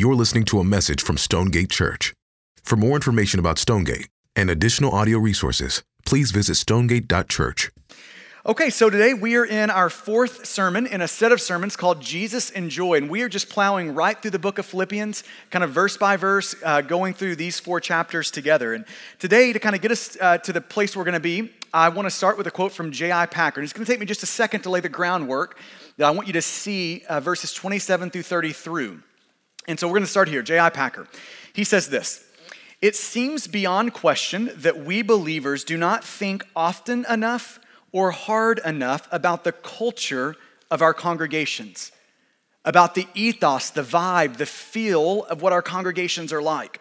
[0.00, 2.14] You're listening to a message from Stonegate Church.
[2.62, 7.70] For more information about Stonegate and additional audio resources, please visit stonegate.church.
[8.46, 12.00] Okay, so today we are in our fourth sermon in a set of sermons called
[12.00, 15.62] Jesus and Joy, and we are just plowing right through the book of Philippians, kind
[15.62, 18.72] of verse by verse, uh, going through these four chapters together.
[18.72, 18.86] And
[19.18, 21.90] today, to kind of get us uh, to the place we're going to be, I
[21.90, 23.26] want to start with a quote from J.I.
[23.26, 23.60] Packer.
[23.60, 25.58] And it's going to take me just a second to lay the groundwork
[25.98, 29.02] that I want you to see uh, verses 27 through 30 through.
[29.70, 30.42] And so we're going to start here.
[30.42, 30.70] J.I.
[30.70, 31.06] Packer.
[31.52, 32.24] He says this
[32.82, 37.60] It seems beyond question that we believers do not think often enough
[37.92, 40.34] or hard enough about the culture
[40.70, 41.92] of our congregations,
[42.64, 46.80] about the ethos, the vibe, the feel of what our congregations are like.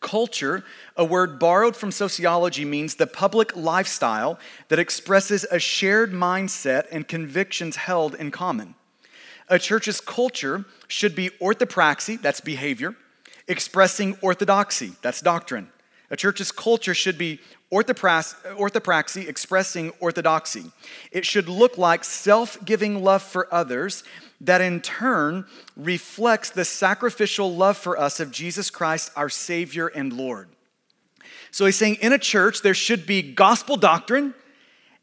[0.00, 0.62] Culture,
[0.96, 7.08] a word borrowed from sociology, means the public lifestyle that expresses a shared mindset and
[7.08, 8.74] convictions held in common.
[9.48, 12.94] A church's culture should be orthopraxy, that's behavior,
[13.46, 15.68] expressing orthodoxy, that's doctrine.
[16.10, 17.40] A church's culture should be
[17.72, 20.70] orthopraxy, expressing orthodoxy.
[21.10, 24.04] It should look like self giving love for others
[24.40, 30.12] that in turn reflects the sacrificial love for us of Jesus Christ, our Savior and
[30.12, 30.48] Lord.
[31.50, 34.34] So he's saying in a church, there should be gospel doctrine,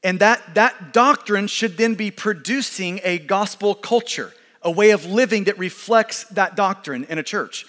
[0.03, 5.45] and that, that doctrine should then be producing a gospel culture, a way of living
[5.45, 7.65] that reflects that doctrine in a church.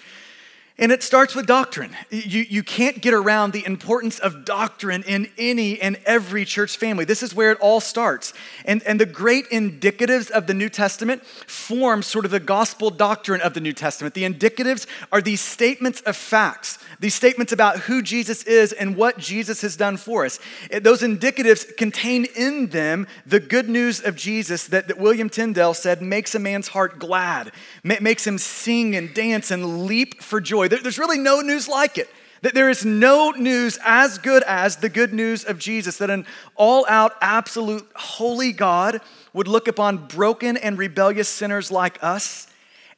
[0.79, 1.95] And it starts with doctrine.
[2.09, 7.05] You, you can't get around the importance of doctrine in any and every church family.
[7.05, 8.33] This is where it all starts.
[8.65, 13.39] And, and the great indicatives of the New Testament form sort of the gospel doctrine
[13.41, 14.15] of the New Testament.
[14.15, 19.19] The indicatives are these statements of facts, these statements about who Jesus is and what
[19.19, 20.39] Jesus has done for us.
[20.81, 26.01] Those indicatives contain in them the good news of Jesus that, that William Tyndale said
[26.01, 27.51] makes a man's heart glad,
[27.83, 30.77] makes him sing and dance and leap for joy joy.
[30.81, 32.09] There's really no news like it.
[32.41, 36.25] That there is no news as good as the good news of Jesus, that an
[36.55, 38.99] all out, absolute, holy God
[39.31, 42.47] would look upon broken and rebellious sinners like us,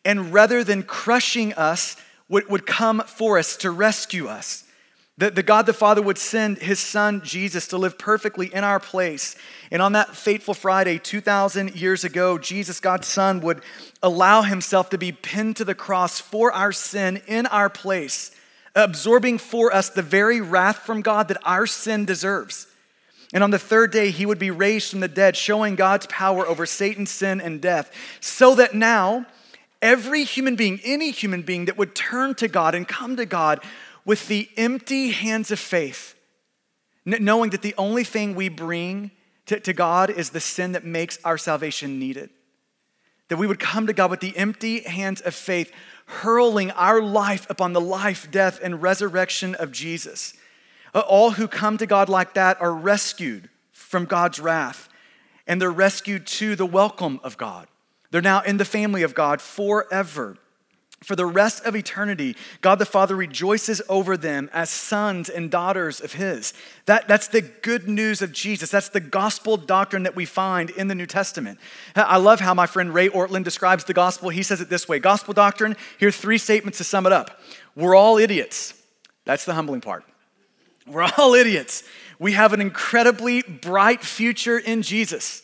[0.03, 1.95] and rather than crushing us,
[2.27, 4.64] would, would come for us to rescue us.
[5.17, 8.81] That the God the Father would send his son Jesus to live perfectly in our
[8.81, 9.37] place.
[9.71, 13.61] And on that fateful Friday, 2,000 years ago, Jesus, God's Son, would
[14.03, 18.31] allow himself to be pinned to the cross for our sin in our place,
[18.75, 22.67] absorbing for us the very wrath from God that our sin deserves.
[23.33, 26.45] And on the third day, he would be raised from the dead, showing God's power
[26.45, 27.89] over Satan's sin and death,
[28.19, 29.25] so that now
[29.81, 33.61] every human being, any human being that would turn to God and come to God
[34.05, 36.15] with the empty hands of faith,
[37.05, 39.11] knowing that the only thing we bring
[39.47, 42.29] to, to God is the sin that makes our salvation needed.
[43.29, 45.71] That we would come to God with the empty hands of faith,
[46.05, 50.35] hurling our life upon the life, death, and resurrection of Jesus.
[50.93, 54.87] Uh, all who come to God like that are rescued from God's wrath,
[55.47, 57.67] and they're rescued to the welcome of God.
[58.11, 60.37] They're now in the family of God forever.
[61.05, 66.01] For the rest of eternity, God the Father rejoices over them as sons and daughters
[66.01, 66.51] of His.
[66.87, 68.71] That, that's the good news of Jesus.
[68.71, 71.59] That's the gospel doctrine that we find in the New Testament.
[71.95, 74.29] I love how my friend Ray Ortlund describes the gospel.
[74.29, 77.39] He says it this way Gospel doctrine, here are three statements to sum it up.
[77.75, 78.73] We're all idiots.
[79.25, 80.05] That's the humbling part.
[80.87, 81.83] We're all idiots.
[82.17, 85.43] We have an incredibly bright future in Jesus,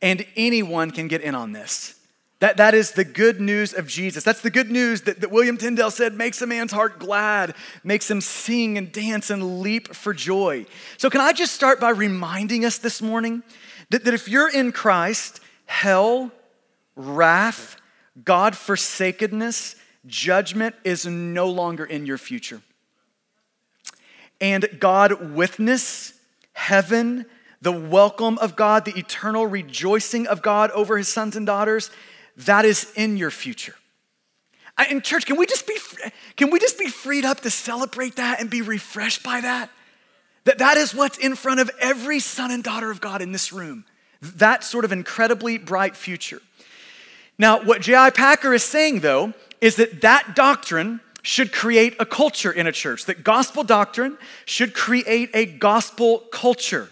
[0.00, 1.98] and anyone can get in on this.
[2.44, 4.22] That, that is the good news of Jesus.
[4.22, 8.10] That's the good news that, that William Tyndale said makes a man's heart glad, makes
[8.10, 10.66] him sing and dance and leap for joy.
[10.98, 13.42] So, can I just start by reminding us this morning
[13.88, 16.32] that, that if you're in Christ, hell,
[16.96, 17.80] wrath,
[18.22, 22.60] God forsakenness, judgment is no longer in your future.
[24.38, 26.12] And God witness,
[26.52, 27.24] heaven,
[27.62, 31.90] the welcome of God, the eternal rejoicing of God over his sons and daughters
[32.36, 33.74] that is in your future.
[34.90, 35.78] In church, can we just be
[36.36, 39.70] can we just be freed up to celebrate that and be refreshed by that?
[40.44, 43.52] That that is what's in front of every son and daughter of God in this
[43.52, 43.84] room.
[44.20, 46.40] That sort of incredibly bright future.
[47.38, 48.10] Now, what J.I.
[48.10, 53.06] Packer is saying though is that that doctrine should create a culture in a church.
[53.06, 56.90] That gospel doctrine should create a gospel culture.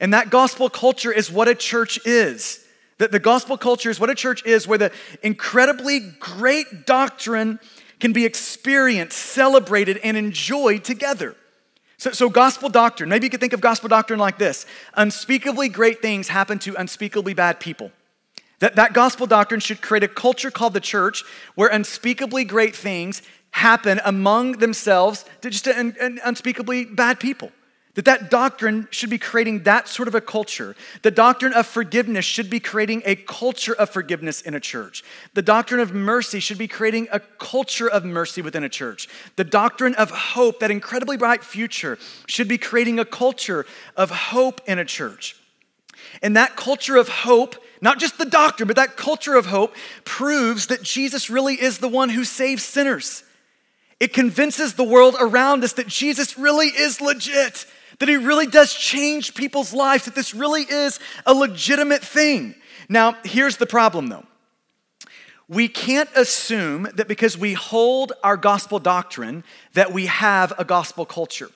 [0.00, 2.63] And that gospel culture is what a church is.
[2.98, 4.92] That the gospel culture is what a church is, where the
[5.22, 7.58] incredibly great doctrine
[8.00, 11.34] can be experienced, celebrated, and enjoyed together.
[11.96, 16.02] So, so, gospel doctrine, maybe you could think of gospel doctrine like this unspeakably great
[16.02, 17.92] things happen to unspeakably bad people.
[18.58, 21.24] That, that gospel doctrine should create a culture called the church
[21.54, 27.52] where unspeakably great things happen among themselves to just an, an unspeakably bad people.
[27.94, 30.74] That that doctrine should be creating that sort of a culture.
[31.02, 35.04] The doctrine of forgiveness should be creating a culture of forgiveness in a church.
[35.34, 39.08] The doctrine of mercy should be creating a culture of mercy within a church.
[39.36, 43.64] The doctrine of hope, that incredibly bright future, should be creating a culture
[43.96, 45.36] of hope in a church.
[46.20, 49.74] And that culture of hope, not just the doctrine, but that culture of hope
[50.04, 53.22] proves that Jesus really is the one who saves sinners.
[54.00, 57.66] It convinces the world around us that Jesus really is legit
[57.98, 62.54] that he really does change people's lives, that this really is a legitimate thing.
[62.88, 64.26] Now, here's the problem though.
[65.48, 69.44] We can't assume that because we hold our gospel doctrine
[69.74, 71.50] that we have a gospel culture.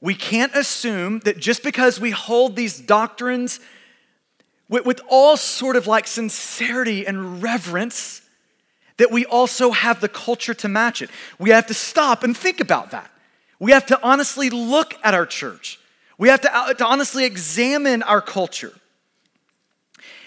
[0.00, 3.60] We can't assume that just because we hold these doctrines
[4.68, 8.20] with, with all sort of like sincerity and reverence,
[8.96, 11.10] that we also have the culture to match it.
[11.38, 13.11] We have to stop and think about that.
[13.62, 15.78] We have to honestly look at our church.
[16.18, 18.72] We have to, uh, to honestly examine our culture.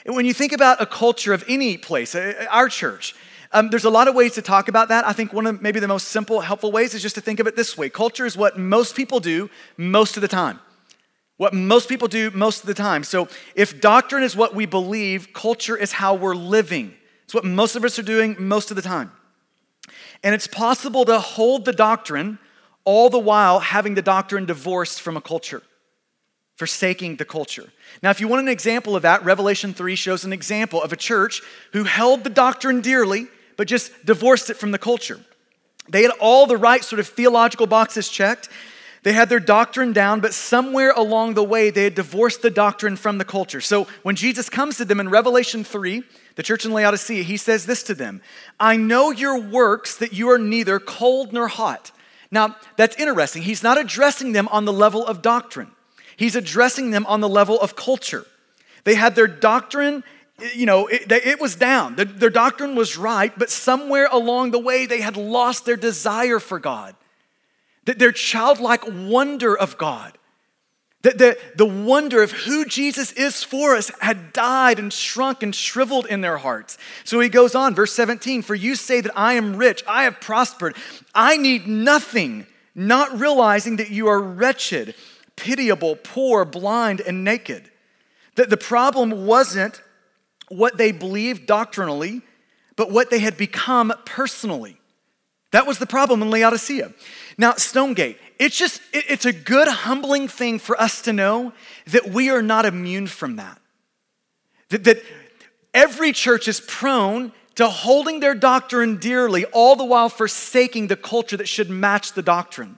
[0.05, 3.13] And when you think about a culture of any place, uh, uh, our church,
[3.51, 5.05] um, there's a lot of ways to talk about that.
[5.05, 7.45] I think one of maybe the most simple, helpful ways is just to think of
[7.45, 10.61] it this way culture is what most people do most of the time.
[11.35, 13.03] What most people do most of the time.
[13.03, 16.93] So if doctrine is what we believe, culture is how we're living.
[17.25, 19.11] It's what most of us are doing most of the time.
[20.23, 22.39] And it's possible to hold the doctrine
[22.85, 25.63] all the while having the doctrine divorced from a culture,
[26.55, 27.71] forsaking the culture.
[28.01, 30.95] Now, if you want an example of that, Revelation 3 shows an example of a
[30.95, 31.41] church
[31.73, 33.27] who held the doctrine dearly,
[33.57, 35.19] but just divorced it from the culture.
[35.89, 38.49] They had all the right sort of theological boxes checked.
[39.03, 42.95] They had their doctrine down, but somewhere along the way, they had divorced the doctrine
[42.95, 43.61] from the culture.
[43.61, 46.03] So when Jesus comes to them in Revelation 3,
[46.35, 48.21] the church in Laodicea, he says this to them
[48.59, 51.91] I know your works, that you are neither cold nor hot.
[52.35, 53.43] Now, that's interesting.
[53.43, 55.71] He's not addressing them on the level of doctrine,
[56.17, 58.25] he's addressing them on the level of culture.
[58.83, 60.03] They had their doctrine,
[60.53, 61.95] you know, it, it was down.
[61.95, 66.39] The, their doctrine was right, but somewhere along the way, they had lost their desire
[66.39, 66.95] for God,
[67.85, 70.15] their childlike wonder of God.
[71.05, 75.53] The, the, the wonder of who Jesus is for us had died and shrunk and
[75.53, 76.79] shriveled in their hearts.
[77.03, 80.19] So he goes on, verse 17 For you say that I am rich, I have
[80.19, 80.75] prospered,
[81.13, 84.95] I need nothing, not realizing that you are wretched,
[85.35, 87.69] pitiable, poor, blind, and naked.
[88.33, 89.83] That the problem wasn't
[90.49, 92.23] what they believed doctrinally,
[92.75, 94.79] but what they had become personally.
[95.51, 96.91] That was the problem in Laodicea.
[97.37, 101.53] Now, Stonegate, it's just, it's a good, humbling thing for us to know
[101.87, 103.59] that we are not immune from that.
[104.69, 105.03] That, that
[105.73, 111.37] every church is prone to holding their doctrine dearly, all the while forsaking the culture
[111.37, 112.77] that should match the doctrine.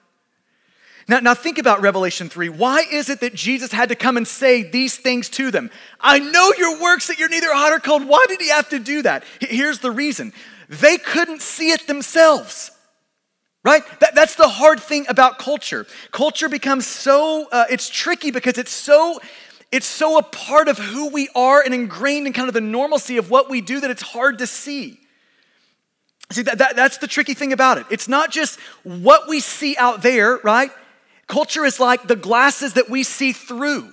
[1.08, 2.50] Now, now think about Revelation 3.
[2.50, 5.72] Why is it that Jesus had to come and say these things to them?
[6.02, 8.06] I know your works, that you're neither hot or cold.
[8.06, 9.24] Why did he have to do that?
[9.40, 10.34] Here's the reason
[10.70, 12.72] they couldn't see it themselves
[13.68, 13.84] right?
[14.00, 15.86] That, that's the hard thing about culture.
[16.12, 19.20] Culture becomes so uh, it's tricky because it's so
[19.74, 23.18] it's so a part of who we are and ingrained in kind of the normalcy
[23.18, 24.98] of what we do that it's hard to see.
[26.32, 27.86] See that, that, that's the tricky thing about it.
[27.92, 30.72] It's not just what we see out there right?
[31.28, 33.92] Culture is like the glasses that we see through.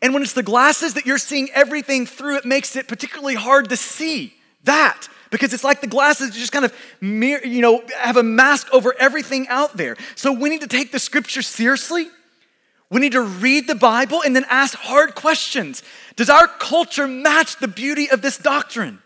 [0.00, 3.68] And when it's the glasses that you're seeing everything through it makes it particularly hard
[3.70, 8.18] to see that because it's like the glasses just kind of mirror, you know, have
[8.18, 9.96] a mask over everything out there.
[10.14, 12.06] So we need to take the scripture seriously.
[12.90, 15.82] We need to read the Bible and then ask hard questions.
[16.16, 19.00] Does our culture match the beauty of this doctrine?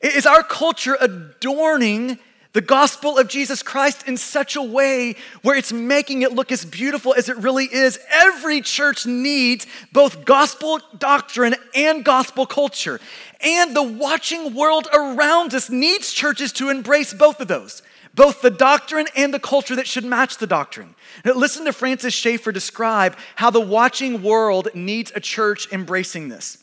[0.00, 2.20] Is our culture adorning
[2.52, 6.64] the gospel of Jesus Christ in such a way where it's making it look as
[6.64, 7.98] beautiful as it really is.
[8.10, 13.00] Every church needs both gospel doctrine and gospel culture.
[13.40, 17.82] And the watching world around us needs churches to embrace both of those
[18.14, 20.94] both the doctrine and the culture that should match the doctrine.
[21.24, 26.62] Now, listen to Francis Schaeffer describe how the watching world needs a church embracing this.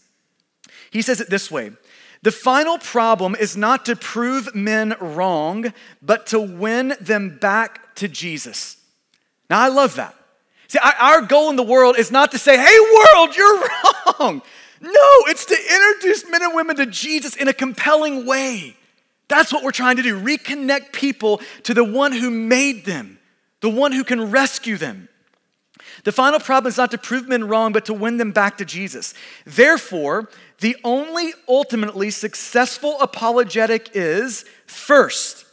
[0.91, 1.71] He says it this way
[2.21, 8.07] the final problem is not to prove men wrong, but to win them back to
[8.07, 8.77] Jesus.
[9.49, 10.15] Now, I love that.
[10.67, 13.59] See, our goal in the world is not to say, hey, world, you're
[14.19, 14.41] wrong.
[14.81, 18.75] No, it's to introduce men and women to Jesus in a compelling way.
[19.27, 23.19] That's what we're trying to do reconnect people to the one who made them,
[23.61, 25.09] the one who can rescue them.
[26.03, 28.65] The final problem is not to prove men wrong, but to win them back to
[28.65, 29.13] Jesus.
[29.45, 30.29] Therefore,
[30.59, 35.45] the only ultimately successful apologetic is first,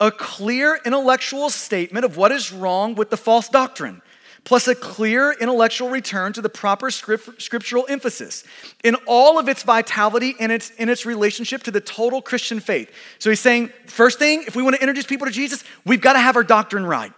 [0.00, 4.02] a clear intellectual statement of what is wrong with the false doctrine,
[4.44, 8.44] plus a clear intellectual return to the proper script, scriptural emphasis
[8.82, 12.90] in all of its vitality and its, in its relationship to the total Christian faith.
[13.18, 16.14] So he's saying, first thing, if we want to introduce people to Jesus, we've got
[16.14, 17.12] to have our doctrine right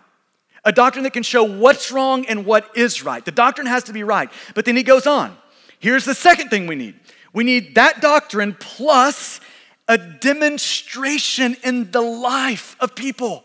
[0.65, 3.25] a doctrine that can show what's wrong and what is right.
[3.25, 4.31] The doctrine has to be right.
[4.55, 5.37] But then he goes on.
[5.79, 6.95] Here's the second thing we need
[7.35, 9.41] we need that doctrine plus
[9.89, 13.45] a demonstration in the life of people,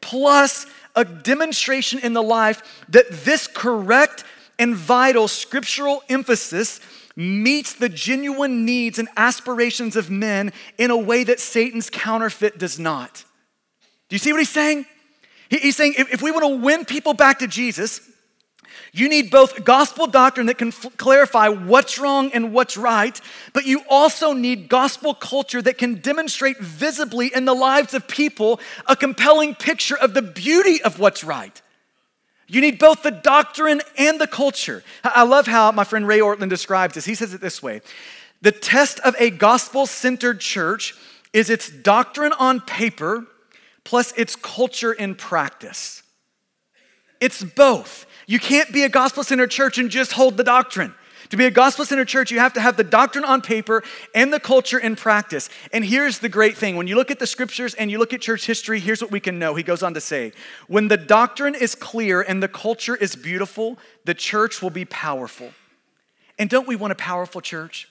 [0.00, 4.24] plus a demonstration in the life that this correct
[4.58, 6.80] and vital scriptural emphasis
[7.16, 12.78] meets the genuine needs and aspirations of men in a way that Satan's counterfeit does
[12.78, 13.24] not.
[14.08, 14.86] Do you see what he's saying?
[15.50, 18.00] He's saying if we want to win people back to Jesus,
[18.94, 23.18] you need both gospel doctrine that can f- clarify what's wrong and what's right,
[23.54, 28.60] but you also need gospel culture that can demonstrate visibly in the lives of people
[28.86, 31.62] a compelling picture of the beauty of what's right.
[32.46, 34.84] You need both the doctrine and the culture.
[35.02, 37.06] I love how my friend Ray Ortlund describes this.
[37.06, 37.80] He says it this way
[38.42, 40.94] The test of a gospel centered church
[41.32, 43.26] is its doctrine on paper
[43.84, 46.02] plus its culture in practice.
[47.22, 48.04] It's both.
[48.26, 50.94] You can't be a gospel centered church and just hold the doctrine.
[51.32, 53.82] To be a gospel centered church, you have to have the doctrine on paper
[54.14, 55.48] and the culture in practice.
[55.72, 58.20] And here's the great thing when you look at the scriptures and you look at
[58.20, 59.54] church history, here's what we can know.
[59.54, 60.32] He goes on to say
[60.68, 65.52] when the doctrine is clear and the culture is beautiful, the church will be powerful.
[66.38, 67.88] And don't we want a powerful church?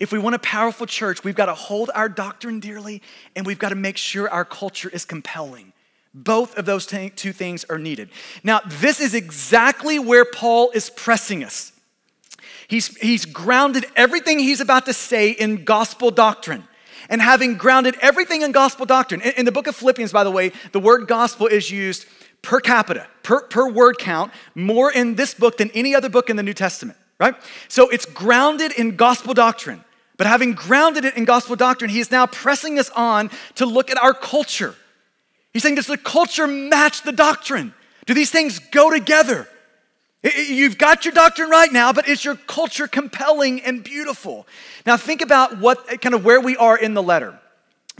[0.00, 3.02] If we want a powerful church, we've got to hold our doctrine dearly
[3.36, 5.72] and we've got to make sure our culture is compelling.
[6.14, 8.10] Both of those two things are needed.
[8.42, 11.72] Now, this is exactly where Paul is pressing us.
[12.66, 16.64] He's, he's grounded everything he's about to say in gospel doctrine.
[17.08, 20.30] And having grounded everything in gospel doctrine, in, in the book of Philippians, by the
[20.30, 22.06] way, the word gospel is used
[22.42, 26.36] per capita, per, per word count, more in this book than any other book in
[26.36, 27.34] the New Testament, right?
[27.68, 29.84] So it's grounded in gospel doctrine.
[30.18, 33.90] But having grounded it in gospel doctrine, he is now pressing us on to look
[33.90, 34.74] at our culture.
[35.52, 37.74] He's saying, does the culture match the doctrine?
[38.06, 39.48] Do these things go together?
[40.22, 44.46] You've got your doctrine right now, but is your culture compelling and beautiful?
[44.84, 47.38] Now, think about what kind of where we are in the letter.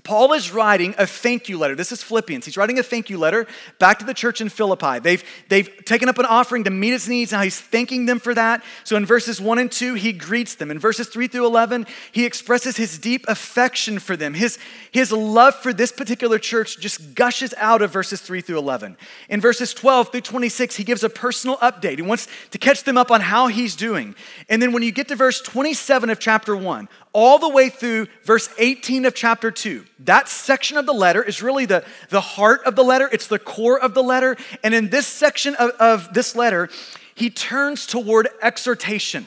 [0.08, 1.74] Paul is writing a thank you letter.
[1.74, 2.46] This is Philippians.
[2.46, 3.46] He's writing a thank you letter
[3.78, 5.00] back to the church in Philippi.
[5.00, 7.32] They've, they've taken up an offering to meet his needs.
[7.32, 8.64] Now he's thanking them for that.
[8.84, 10.70] So in verses 1 and 2, he greets them.
[10.70, 14.32] In verses 3 through 11, he expresses his deep affection for them.
[14.32, 14.58] His,
[14.92, 18.96] his love for this particular church just gushes out of verses 3 through 11.
[19.28, 21.96] In verses 12 through 26, he gives a personal update.
[21.96, 24.14] He wants to catch them up on how he's doing.
[24.48, 28.06] And then when you get to verse 27 of chapter 1, all the way through
[28.24, 29.84] verse 18 of chapter 2.
[30.00, 33.38] That section of the letter is really the, the heart of the letter, it's the
[33.38, 34.36] core of the letter.
[34.62, 36.68] And in this section of, of this letter,
[37.14, 39.26] he turns toward exhortation.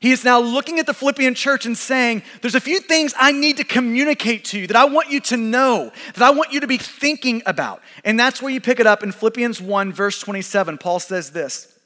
[0.00, 3.32] He is now looking at the Philippian church and saying, There's a few things I
[3.32, 6.60] need to communicate to you that I want you to know, that I want you
[6.60, 7.82] to be thinking about.
[8.02, 10.78] And that's where you pick it up in Philippians 1, verse 27.
[10.78, 11.78] Paul says this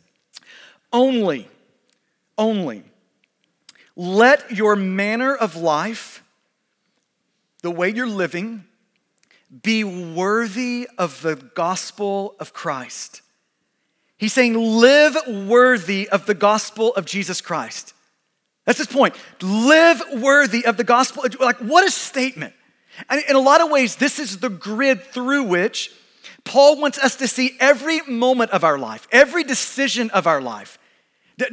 [0.93, 1.49] Only,
[2.39, 2.85] only
[3.97, 6.23] let your manner of life,
[7.63, 8.65] the way you're living,
[9.63, 13.23] be worthy of the gospel of Christ.
[14.17, 15.17] He's saying, live
[15.49, 17.95] worthy of the gospel of Jesus Christ.
[18.65, 19.15] That's his point.
[19.43, 21.25] Live worthy of the gospel.
[21.39, 22.55] Like, what a statement.
[23.09, 25.93] And in a lot of ways, this is the grid through which
[26.45, 30.79] Paul wants us to see every moment of our life, every decision of our life.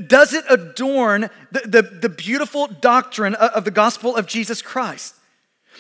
[0.08, 5.16] Does it adorn the, the, the, beautiful doctrine of the gospel of Jesus Christ?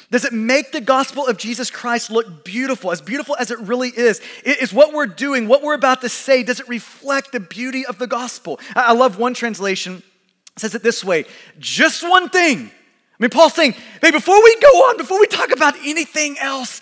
[0.09, 3.89] Does it make the gospel of Jesus Christ look beautiful, as beautiful as it really
[3.89, 4.19] is?
[4.43, 7.99] Is what we're doing, what we're about to say, does it reflect the beauty of
[7.99, 8.59] the gospel?
[8.75, 10.01] I love one translation
[10.57, 11.25] says it this way
[11.59, 12.59] just one thing.
[12.59, 16.81] I mean, Paul's saying, hey, before we go on, before we talk about anything else,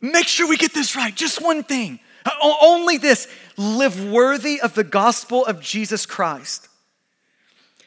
[0.00, 1.14] make sure we get this right.
[1.14, 2.00] Just one thing.
[2.42, 6.68] Only this live worthy of the gospel of Jesus Christ.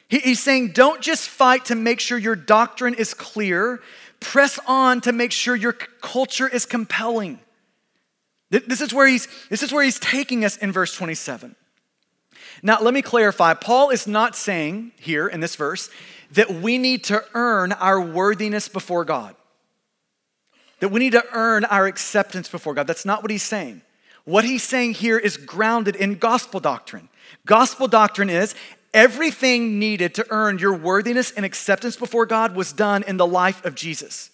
[0.08, 3.80] He's saying, don't just fight to make sure your doctrine is clear,
[4.20, 7.40] press on to make sure your culture is compelling.
[8.50, 11.54] This is where he's, this is where he's taking us in verse 27.
[12.62, 13.54] Now, let me clarify.
[13.54, 15.90] Paul is not saying here in this verse
[16.32, 19.34] that we need to earn our worthiness before God,
[20.80, 22.86] that we need to earn our acceptance before God.
[22.86, 23.82] That's not what he's saying.
[24.28, 27.08] What he's saying here is grounded in gospel doctrine.
[27.46, 28.54] Gospel doctrine is
[28.92, 33.64] everything needed to earn your worthiness and acceptance before God was done in the life
[33.64, 34.28] of Jesus.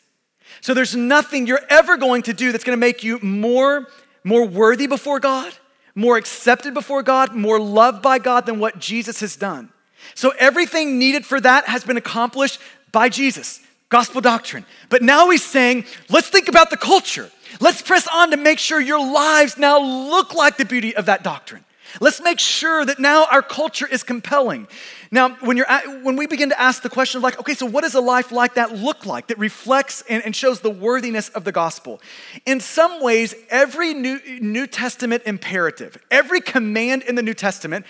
[0.60, 3.86] So there's nothing you're ever going to do that's going to make you more,
[4.24, 5.52] more worthy before God,
[5.94, 9.72] more accepted before God, more loved by God than what Jesus has done.
[10.16, 12.58] So everything needed for that has been accomplished
[12.90, 13.60] by Jesus,
[13.94, 14.66] gospel doctrine.
[14.88, 17.30] But now he's saying, let's think about the culture.
[17.60, 21.22] Let's press on to make sure your lives now look like the beauty of that
[21.22, 21.64] doctrine.
[22.00, 24.66] Let's make sure that now our culture is compelling.
[25.12, 27.66] Now, when, you're at, when we begin to ask the question of like, okay, so
[27.66, 31.28] what does a life like that look like that reflects and, and shows the worthiness
[31.28, 32.00] of the gospel?
[32.46, 37.86] In some ways, every New, New Testament imperative, every command in the New Testament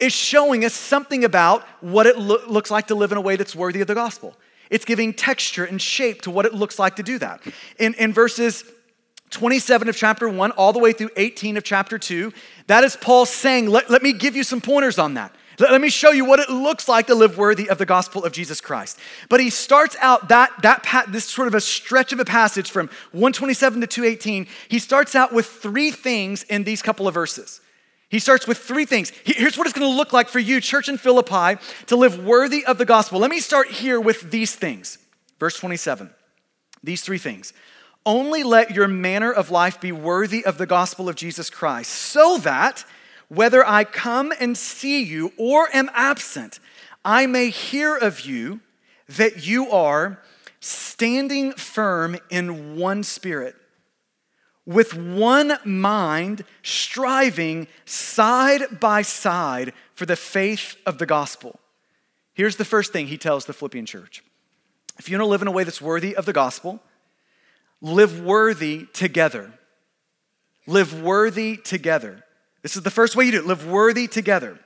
[0.00, 3.36] is showing us something about what it lo- looks like to live in a way
[3.36, 4.34] that's worthy of the gospel.
[4.70, 7.40] It's giving texture and shape to what it looks like to do that.
[7.78, 8.64] In, in verses
[9.30, 12.32] 27 of chapter 1 all the way through 18 of chapter 2.
[12.68, 15.34] That is Paul saying, let, let me give you some pointers on that.
[15.58, 18.24] Let, let me show you what it looks like to live worthy of the gospel
[18.24, 18.98] of Jesus Christ.
[19.28, 22.86] But he starts out that, that this sort of a stretch of a passage from
[23.12, 24.46] 127 to 218.
[24.68, 27.60] He starts out with three things in these couple of verses.
[28.14, 29.10] He starts with three things.
[29.24, 32.64] Here's what it's going to look like for you, church in Philippi, to live worthy
[32.64, 33.18] of the gospel.
[33.18, 34.98] Let me start here with these things.
[35.40, 36.10] Verse 27.
[36.84, 37.52] These three things.
[38.06, 42.38] Only let your manner of life be worthy of the gospel of Jesus Christ, so
[42.38, 42.84] that
[43.26, 46.60] whether I come and see you or am absent,
[47.04, 48.60] I may hear of you
[49.08, 50.22] that you are
[50.60, 53.56] standing firm in one spirit,
[54.66, 61.58] with one mind, striving side by side for the faith of the gospel.
[62.32, 64.22] Here's the first thing he tells the Philippian church
[64.98, 66.80] if you want to live in a way that's worthy of the gospel,
[67.80, 69.52] live worthy together.
[70.66, 72.24] Live worthy together.
[72.62, 74.58] This is the first way you do it live worthy together.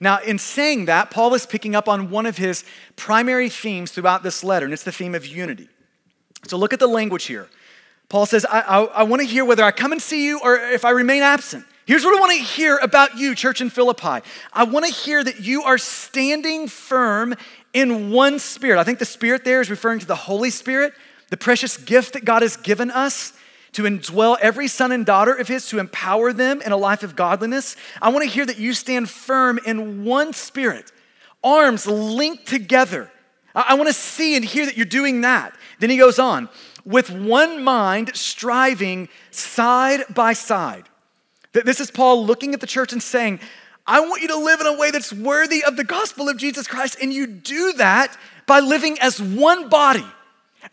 [0.00, 2.64] Now, in saying that, Paul is picking up on one of his
[2.96, 5.68] primary themes throughout this letter, and it's the theme of unity.
[6.46, 7.48] So look at the language here.
[8.08, 10.56] Paul says, I, I, I want to hear whether I come and see you or
[10.56, 11.66] if I remain absent.
[11.84, 14.26] Here's what I want to hear about you, church in Philippi.
[14.52, 17.34] I want to hear that you are standing firm
[17.72, 18.78] in one spirit.
[18.78, 20.92] I think the spirit there is referring to the Holy Spirit,
[21.30, 23.32] the precious gift that God has given us
[23.72, 27.16] to indwell every son and daughter of His, to empower them in a life of
[27.16, 27.76] godliness.
[28.00, 30.90] I want to hear that you stand firm in one spirit,
[31.44, 33.10] arms linked together.
[33.54, 35.54] I want to see and hear that you're doing that.
[35.80, 36.48] Then he goes on,
[36.88, 40.84] with one mind striving side by side.
[41.52, 43.40] This is Paul looking at the church and saying,
[43.86, 46.66] I want you to live in a way that's worthy of the gospel of Jesus
[46.66, 46.96] Christ.
[47.00, 50.04] And you do that by living as one body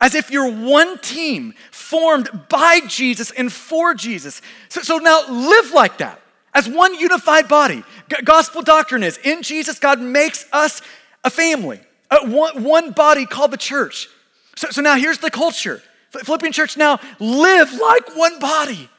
[0.02, 4.42] as if you're one team formed by Jesus and for Jesus.
[4.70, 6.22] So, so now live like that
[6.54, 7.84] as one unified body.
[8.10, 10.82] G- gospel doctrine is in Jesus, God makes us
[11.24, 14.08] a family, a one, one body called the church.
[14.56, 15.82] So, so now here's the culture
[16.24, 18.90] Philippian church now live like one body.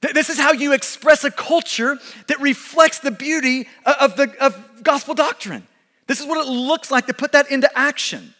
[0.00, 5.14] This is how you express a culture that reflects the beauty of, the, of gospel
[5.14, 5.66] doctrine.
[6.06, 8.34] This is what it looks like to put that into action.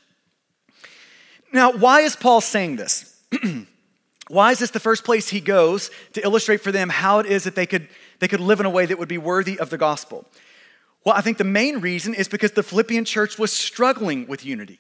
[1.53, 3.21] Now, why is Paul saying this?
[4.29, 7.45] why is this the first place he goes to illustrate for them how it is
[7.45, 7.89] that they could,
[8.21, 10.27] they could live in a way that would be worthy of the gospel?
[11.05, 14.79] Well, I think the main reason is because the Philippian church was struggling with unity.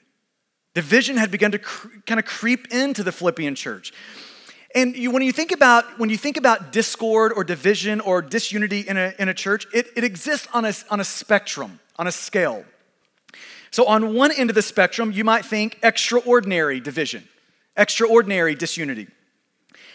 [0.74, 3.92] Division had begun to kind of creep into the Philippian church.
[4.74, 8.80] And you, when you think about when you think about discord or division or disunity
[8.80, 12.12] in a, in a church, it, it exists on a, on a spectrum, on a
[12.12, 12.64] scale.
[13.70, 17.28] So, on one end of the spectrum, you might think extraordinary division,
[17.76, 19.08] extraordinary disunity.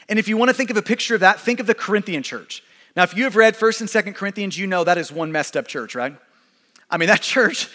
[0.09, 2.23] And if you want to think of a picture of that, think of the Corinthian
[2.23, 2.63] church.
[2.95, 5.57] Now, if you have read 1st and 2nd Corinthians, you know that is one messed
[5.57, 6.15] up church, right?
[6.89, 7.69] I mean, that church,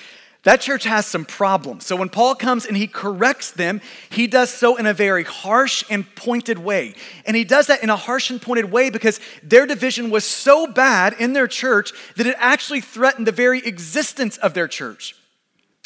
[0.44, 1.84] that church has some problems.
[1.84, 5.84] So when Paul comes and he corrects them, he does so in a very harsh
[5.90, 6.94] and pointed way.
[7.26, 10.66] And he does that in a harsh and pointed way because their division was so
[10.66, 15.14] bad in their church that it actually threatened the very existence of their church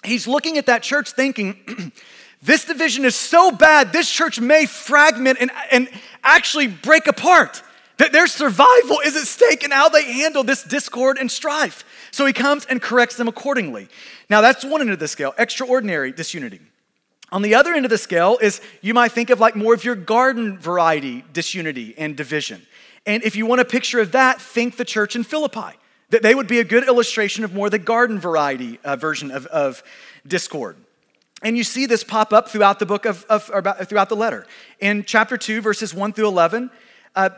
[0.04, 1.92] he's looking at that church thinking,
[2.42, 5.88] this division is so bad, this church may fragment and, and
[6.22, 7.62] actually break apart.
[8.10, 11.84] Their survival is at stake in how they handle this discord and strife.
[12.10, 13.88] So he comes and corrects them accordingly.
[14.28, 16.60] Now, that's one end of the scale extraordinary disunity.
[17.30, 19.84] On the other end of the scale is you might think of like more of
[19.84, 22.66] your garden variety disunity and division.
[23.06, 25.78] And if you want a picture of that, think the church in Philippi.
[26.10, 29.46] That they would be a good illustration of more the garden variety uh, version of,
[29.46, 29.82] of
[30.26, 30.76] discord.
[31.42, 34.46] And you see this pop up throughout the book of, of about, throughout the letter.
[34.78, 36.70] In chapter 2, verses 1 through 11,
[37.14, 37.30] uh,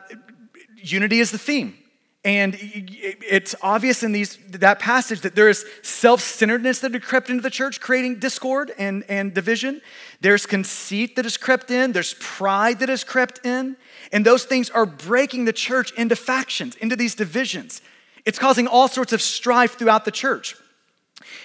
[0.92, 1.76] unity is the theme.
[2.24, 7.28] And it's obvious in these, that passage that there is self centeredness that had crept
[7.28, 9.82] into the church, creating discord and, and division.
[10.22, 13.76] There's conceit that has crept in, there's pride that has crept in.
[14.10, 17.82] And those things are breaking the church into factions, into these divisions.
[18.24, 20.56] It's causing all sorts of strife throughout the church.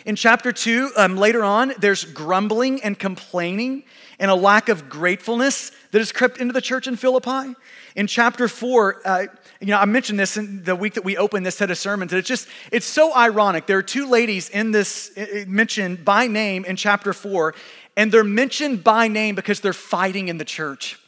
[0.05, 3.83] In chapter two, um, later on, there's grumbling and complaining
[4.17, 7.53] and a lack of gratefulness that has crept into the church in Philippi.
[7.95, 9.25] In chapter four, uh,
[9.59, 12.11] you know, I mentioned this in the week that we opened this set of sermons,
[12.11, 13.65] and it's just, it's so ironic.
[13.65, 15.11] There are two ladies in this
[15.47, 17.55] mentioned by name in chapter four,
[17.97, 20.99] and they're mentioned by name because they're fighting in the church.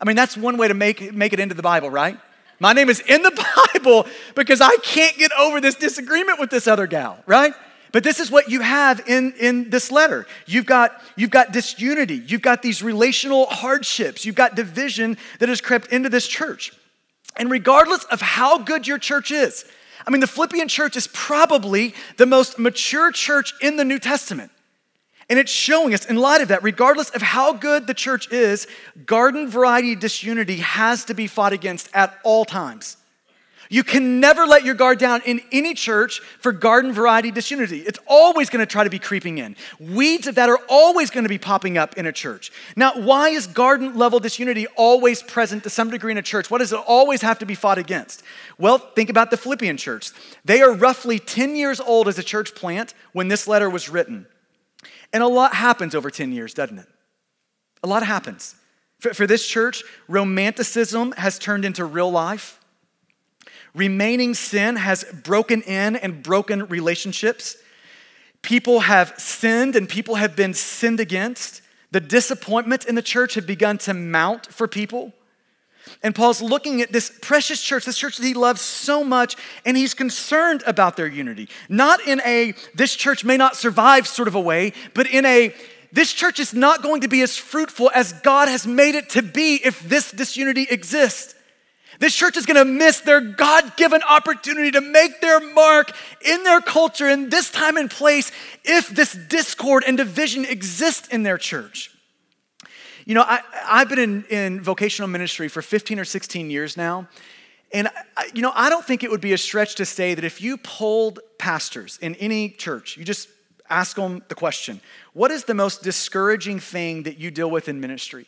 [0.00, 2.18] I mean, that's one way to make, make it into the Bible, right?
[2.58, 6.66] My name is in the Bible because I can't get over this disagreement with this
[6.66, 7.54] other gal, right?
[7.92, 10.26] But this is what you have in, in this letter.
[10.46, 15.60] You've got, you've got disunity, you've got these relational hardships, you've got division that has
[15.60, 16.72] crept into this church.
[17.36, 19.64] And regardless of how good your church is,
[20.06, 24.50] I mean, the Philippian church is probably the most mature church in the New Testament.
[25.28, 28.66] And it's showing us, in light of that, regardless of how good the church is,
[29.06, 32.96] garden variety disunity has to be fought against at all times.
[33.72, 37.78] You can never let your guard down in any church for garden variety disunity.
[37.78, 39.56] It's always going to try to be creeping in.
[39.80, 42.52] Weeds of that are always going to be popping up in a church.
[42.76, 46.50] Now, why is garden level disunity always present to some degree in a church?
[46.50, 48.22] What does it always have to be fought against?
[48.58, 50.10] Well, think about the Philippian church.
[50.44, 54.26] They are roughly 10 years old as a church plant when this letter was written.
[55.14, 56.88] And a lot happens over 10 years, doesn't it?
[57.82, 58.54] A lot happens.
[58.98, 62.58] For, for this church, romanticism has turned into real life.
[63.74, 67.56] Remaining sin has broken in and broken relationships.
[68.42, 71.62] People have sinned and people have been sinned against.
[71.90, 75.12] The disappointments in the church have begun to mount for people.
[76.02, 79.76] And Paul's looking at this precious church, this church that he loves so much, and
[79.76, 81.48] he's concerned about their unity.
[81.68, 85.54] Not in a, this church may not survive sort of a way, but in a,
[85.92, 89.22] this church is not going to be as fruitful as God has made it to
[89.22, 91.34] be if this disunity exists.
[92.02, 96.60] This church is gonna miss their God given opportunity to make their mark in their
[96.60, 98.32] culture in this time and place
[98.64, 101.92] if this discord and division exists in their church.
[103.04, 103.40] You know, I,
[103.78, 107.06] have been in, in vocational ministry for 15 or 16 years now.
[107.72, 107.86] And,
[108.16, 110.40] I, you know, I don't think it would be a stretch to say that if
[110.40, 113.28] you polled pastors in any church, you just
[113.70, 114.80] ask them the question
[115.12, 118.26] what is the most discouraging thing that you deal with in ministry?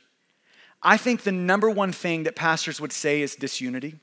[0.85, 3.95] I think the number one thing that pastors would say is disunity.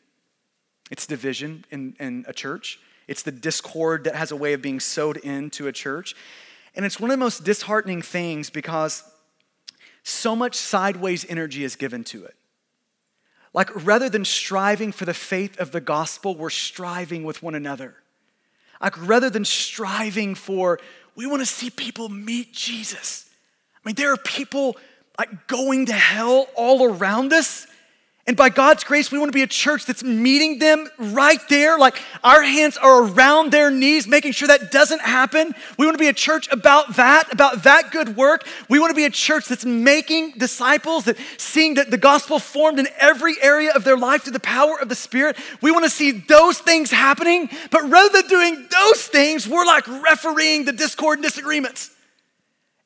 [0.90, 2.80] It's division in, in a church.
[3.08, 6.16] It's the discord that has a way of being sowed into a church.
[6.76, 9.04] And it's one of the most disheartening things because
[10.04, 12.36] so much sideways energy is given to it.
[13.54, 17.96] Like, rather than striving for the faith of the gospel, we're striving with one another.
[18.82, 20.80] Like, rather than striving for,
[21.16, 23.30] we want to see people meet Jesus.
[23.76, 24.78] I mean, there are people
[25.22, 27.68] like going to hell all around us.
[28.26, 31.78] And by God's grace, we want to be a church that's meeting them right there.
[31.78, 35.54] Like our hands are around their knees, making sure that doesn't happen.
[35.78, 38.48] We want to be a church about that, about that good work.
[38.68, 42.80] We want to be a church that's making disciples, that seeing that the gospel formed
[42.80, 45.38] in every area of their life through the power of the Spirit.
[45.62, 47.48] We want to see those things happening.
[47.70, 51.92] But rather than doing those things, we're like refereeing the discord and disagreements.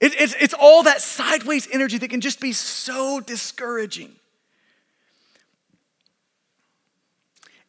[0.01, 4.15] It, it's, it's all that sideways energy that can just be so discouraging.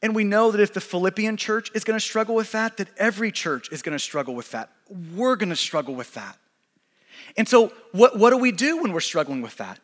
[0.02, 2.88] And we know that if the Philippian church is going to struggle with that, that
[2.98, 4.70] every church is going to struggle with that.
[5.14, 6.36] We're going to struggle with that.
[7.36, 9.78] And so, what, what do we do when we're struggling with that?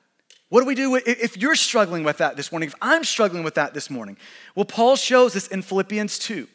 [0.49, 2.69] What do we do if you're struggling with that this morning?
[2.69, 4.19] If I'm struggling with that this morning?
[4.55, 6.47] Well, Paul shows us in Philippians 2.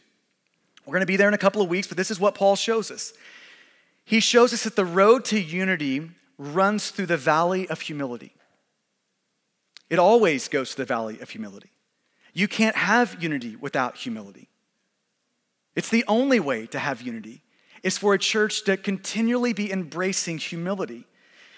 [0.86, 2.56] We're going to be there in a couple of weeks, but this is what Paul
[2.56, 3.12] shows us.
[4.08, 8.34] He shows us that the road to unity runs through the valley of humility.
[9.90, 11.72] It always goes to the valley of humility.
[12.34, 14.48] You can't have unity without humility.
[15.76, 17.44] It's the only way to have unity
[17.84, 21.06] is for a church to continually be embracing humility.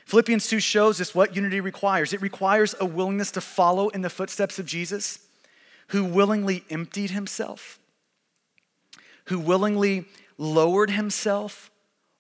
[0.07, 2.13] Philippians 2 shows us what unity requires.
[2.13, 5.19] It requires a willingness to follow in the footsteps of Jesus,
[5.89, 7.79] who willingly emptied himself,
[9.25, 10.05] who willingly
[10.39, 11.69] lowered himself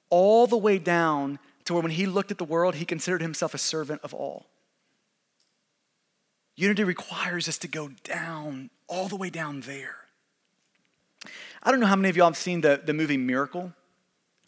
[0.09, 3.53] all the way down to where when he looked at the world, he considered himself
[3.53, 4.47] a servant of all.
[6.55, 9.95] Unity requires us to go down, all the way down there.
[11.63, 13.71] I don't know how many of y'all have seen the, the movie Miracle.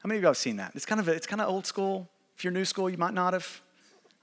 [0.04, 0.72] How many of y'all have seen that?
[0.76, 2.10] It's kind of a, it's kind of old school.
[2.36, 3.62] If you're new school, you might not have.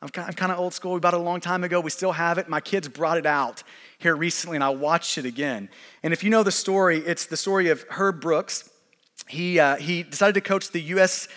[0.02, 0.94] I'm kind, I'm kind of old school.
[0.94, 1.80] We bought it a long time ago.
[1.80, 2.48] We still have it.
[2.48, 3.62] My kids brought it out
[3.98, 5.68] here recently and I watched it again.
[6.02, 8.70] And if you know the story, it's the story of Herb Brooks.
[9.28, 11.28] He, uh, he decided to coach the U.S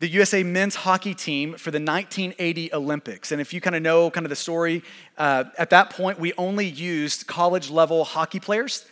[0.00, 3.32] the USA men's hockey team for the 1980 Olympics.
[3.32, 4.82] And if you kind of know kind of the story,
[5.16, 8.86] uh, at that point we only used college level hockey players.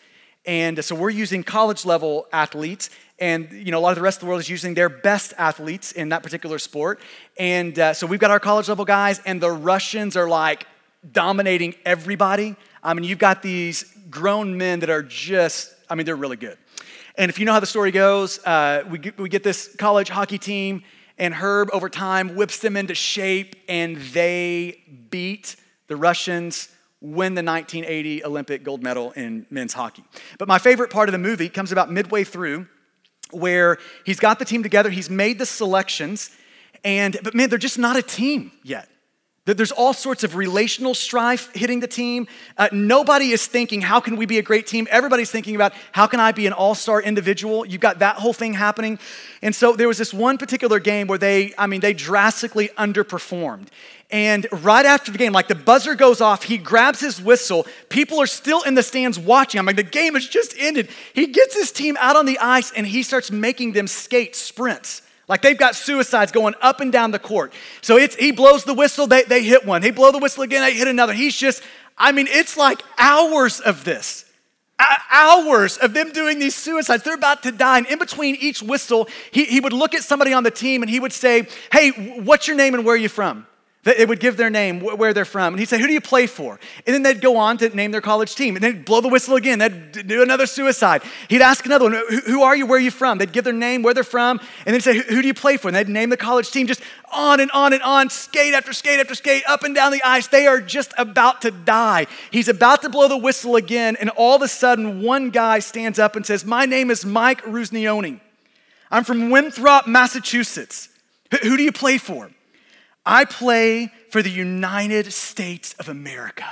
[0.47, 4.19] And so we're using college level athletes, and you know a lot of the rest
[4.19, 7.01] of the world is using their best athletes in that particular sport.
[7.37, 10.67] And uh, so we've got our college level guys, and the Russians are like
[11.11, 12.55] dominating everybody.
[12.81, 16.59] I mean, you've got these grown men that are just, I mean, they're really good.
[17.19, 20.11] And if you know how the story goes, uh, we, get, we get this college
[20.11, 20.83] hockey team,
[21.19, 25.57] and Herb, over time, whips them into shape, and they beat
[25.89, 26.69] the Russians,
[27.01, 30.05] win the 1980 Olympic gold medal in men's hockey.
[30.39, 32.67] But my favorite part of the movie comes about midway through,
[33.31, 36.31] where he's got the team together, he's made the selections,
[36.85, 38.89] and but man, they're just not a team yet.
[39.47, 42.27] There's all sorts of relational strife hitting the team.
[42.59, 44.89] Uh, nobody is thinking, how can we be a great team?
[44.91, 47.65] Everybody's thinking about, how can I be an all star individual?
[47.65, 48.99] You've got that whole thing happening.
[49.43, 53.69] And so there was this one particular game where they, I mean, they drastically underperformed.
[54.11, 57.67] And right after the game, like the buzzer goes off, he grabs his whistle.
[57.89, 59.61] People are still in the stands watching.
[59.61, 60.89] I'm like, the game has just ended.
[61.13, 65.03] He gets his team out on the ice and he starts making them skate sprints.
[65.29, 67.53] Like they've got suicides going up and down the court.
[67.81, 69.83] So it's he blows the whistle, they, they hit one.
[69.83, 71.13] He blow the whistle again, they hit another.
[71.13, 71.63] He's just,
[71.99, 74.25] I mean, it's like hours of this.
[75.11, 77.03] Hours of them doing these suicides.
[77.03, 77.79] They're about to die.
[77.79, 80.91] And in between each whistle, he, he would look at somebody on the team and
[80.91, 83.47] he would say, Hey, what's your name and where are you from?
[83.87, 85.55] They would give their name, where they're from.
[85.55, 86.59] And he'd say, Who do you play for?
[86.85, 88.57] And then they'd go on to name their college team.
[88.57, 89.61] And then blow the whistle again.
[89.61, 91.03] They'd do another suicide.
[91.29, 92.67] He'd ask another one, Who are you?
[92.67, 93.19] Where are you from?
[93.19, 94.41] They'd give their name, where they're from.
[94.67, 95.69] And then say, Who do you play for?
[95.69, 96.67] And they'd name the college team.
[96.67, 100.03] Just on and on and on, skate after skate after skate, up and down the
[100.03, 100.27] ice.
[100.27, 102.09] They are just about to die.
[102.33, 103.97] He's about to blow the whistle again.
[104.01, 107.43] And all of a sudden, one guy stands up and says, My name is Mike
[107.43, 108.19] Eruzione.
[108.91, 110.89] I'm from Winthrop, Massachusetts.
[111.43, 112.33] Who do you play for?
[113.07, 116.45] I play for the United States of America.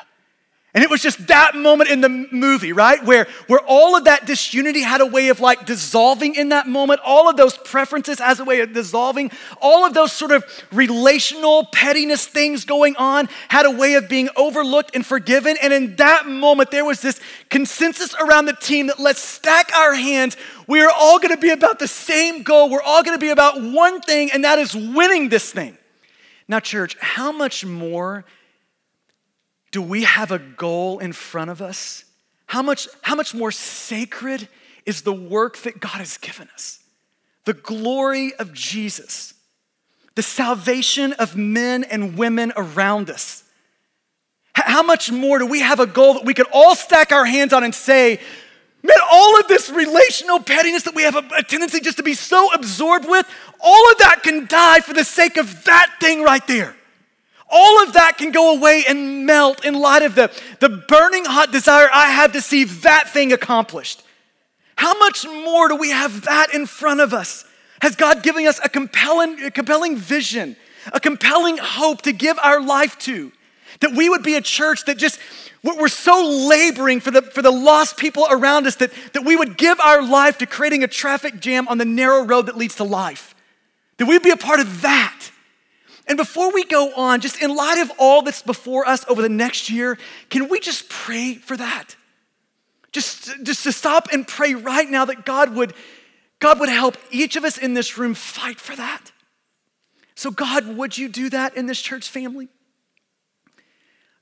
[0.74, 3.02] And it was just that moment in the movie, right?
[3.04, 7.00] Where, where all of that disunity had a way of like dissolving in that moment.
[7.04, 9.30] All of those preferences has a way of dissolving.
[9.62, 14.28] All of those sort of relational pettiness things going on had a way of being
[14.34, 15.56] overlooked and forgiven.
[15.62, 19.94] And in that moment, there was this consensus around the team that let's stack our
[19.94, 20.36] hands.
[20.66, 22.68] We are all gonna be about the same goal.
[22.68, 25.78] We're all gonna be about one thing, and that is winning this thing.
[26.48, 28.24] Now, church, how much more
[29.70, 32.04] do we have a goal in front of us?
[32.46, 34.48] How much, how much more sacred
[34.86, 36.80] is the work that God has given us?
[37.44, 39.34] The glory of Jesus,
[40.14, 43.42] the salvation of men and women around us.
[44.54, 47.52] How much more do we have a goal that we could all stack our hands
[47.52, 48.20] on and say,
[48.84, 52.12] Man, all of this relational pettiness that we have a, a, tendency just to be
[52.12, 53.26] so absorbed with,
[53.58, 56.76] all of that can die for the sake of that thing right there.
[57.48, 61.50] All of that can go away and melt in light of the, the burning hot
[61.50, 64.02] desire I have to see that thing accomplished.
[64.76, 67.46] How much more do we have that in front of us?
[67.80, 70.56] Has God given us a compelling, a compelling vision,
[70.92, 73.32] a compelling hope to give our life to?
[73.80, 75.18] That we would be a church that just
[75.64, 79.56] we're so laboring for the, for the lost people around us that, that we would
[79.56, 82.84] give our life to creating a traffic jam on the narrow road that leads to
[82.84, 83.34] life.
[83.96, 85.30] That we'd be a part of that.
[86.06, 89.28] And before we go on, just in light of all that's before us over the
[89.28, 89.96] next year,
[90.28, 91.96] can we just pray for that?
[92.92, 95.72] Just, just to stop and pray right now that God would,
[96.40, 99.12] God would help each of us in this room fight for that.
[100.14, 102.48] So, God, would you do that in this church family?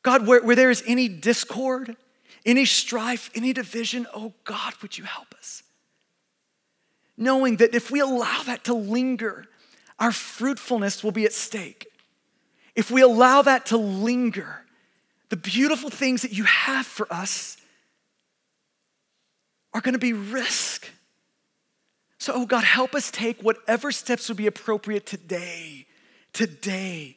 [0.03, 1.97] God, where, where there is any discord,
[2.45, 5.63] any strife, any division, oh God, would you help us?
[7.17, 9.47] Knowing that if we allow that to linger,
[9.99, 11.87] our fruitfulness will be at stake.
[12.75, 14.65] If we allow that to linger,
[15.29, 17.57] the beautiful things that you have for us
[19.73, 20.91] are going to be risk.
[22.19, 25.87] So, oh God, help us take whatever steps would be appropriate today,
[26.33, 27.17] today,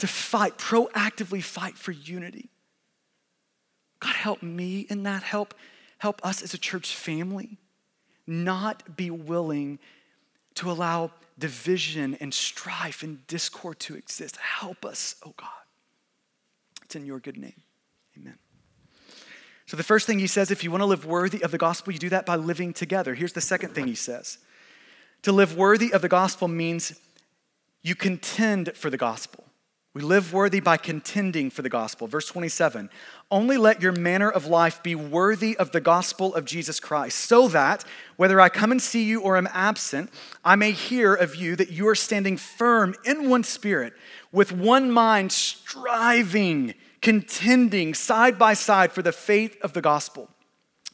[0.00, 2.50] to fight, proactively fight for unity.
[4.00, 5.22] God, help me in that.
[5.22, 5.54] Help,
[5.98, 7.58] help us as a church family
[8.26, 9.78] not be willing
[10.54, 14.36] to allow division and strife and discord to exist.
[14.36, 15.48] Help us, oh God.
[16.84, 17.62] It's in your good name.
[18.16, 18.38] Amen.
[19.66, 21.92] So, the first thing he says, if you want to live worthy of the gospel,
[21.92, 23.14] you do that by living together.
[23.14, 24.38] Here's the second thing he says
[25.22, 26.98] to live worthy of the gospel means
[27.82, 29.44] you contend for the gospel.
[29.92, 32.06] We live worthy by contending for the gospel.
[32.06, 32.90] Verse 27
[33.28, 37.48] Only let your manner of life be worthy of the gospel of Jesus Christ, so
[37.48, 37.84] that,
[38.16, 40.10] whether I come and see you or am absent,
[40.44, 43.92] I may hear of you that you are standing firm in one spirit,
[44.30, 50.28] with one mind, striving, contending side by side for the faith of the gospel.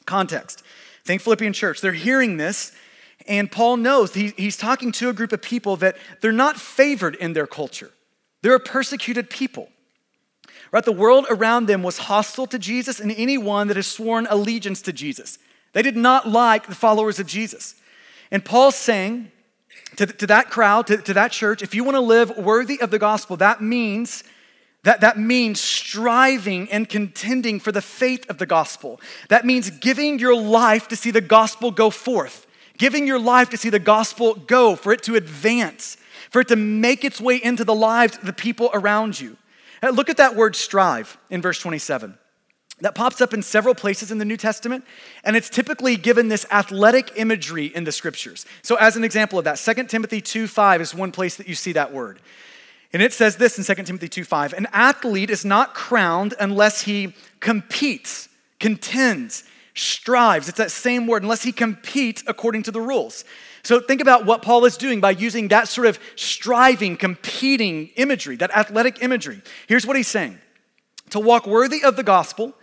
[0.06, 0.62] Context
[1.04, 1.82] Think Philippian church.
[1.82, 2.72] They're hearing this,
[3.28, 7.14] and Paul knows he, he's talking to a group of people that they're not favored
[7.16, 7.90] in their culture.
[8.42, 9.68] They're a persecuted people.
[10.72, 10.84] Right?
[10.84, 14.92] The world around them was hostile to Jesus and anyone that has sworn allegiance to
[14.92, 15.38] Jesus.
[15.72, 17.74] They did not like the followers of Jesus.
[18.30, 19.30] And Paul's saying
[19.96, 22.90] to, to that crowd, to, to that church, if you want to live worthy of
[22.90, 24.24] the gospel, that means
[24.82, 29.00] that, that means striving and contending for the faith of the gospel.
[29.28, 32.46] That means giving your life to see the gospel go forth,
[32.78, 35.96] giving your life to see the gospel go, for it to advance,
[36.30, 39.36] for it to make its way into the lives of the people around you.
[39.82, 42.16] Uh, look at that word strive in verse 27.
[42.80, 44.84] That pops up in several places in the New Testament,
[45.24, 48.44] and it's typically given this athletic imagery in the scriptures.
[48.60, 51.54] So, as an example of that, 2 Timothy 2 5 is one place that you
[51.54, 52.20] see that word.
[52.92, 56.82] And it says this in 2 Timothy 2 5 An athlete is not crowned unless
[56.82, 58.28] he competes,
[58.60, 60.48] contends, strives.
[60.48, 63.24] It's that same word, unless he competes according to the rules.
[63.66, 68.36] So think about what Paul is doing by using that sort of striving, competing imagery,
[68.36, 69.42] that athletic imagery.
[69.66, 70.38] Here's what he's saying
[71.10, 72.54] To walk worthy of the gospel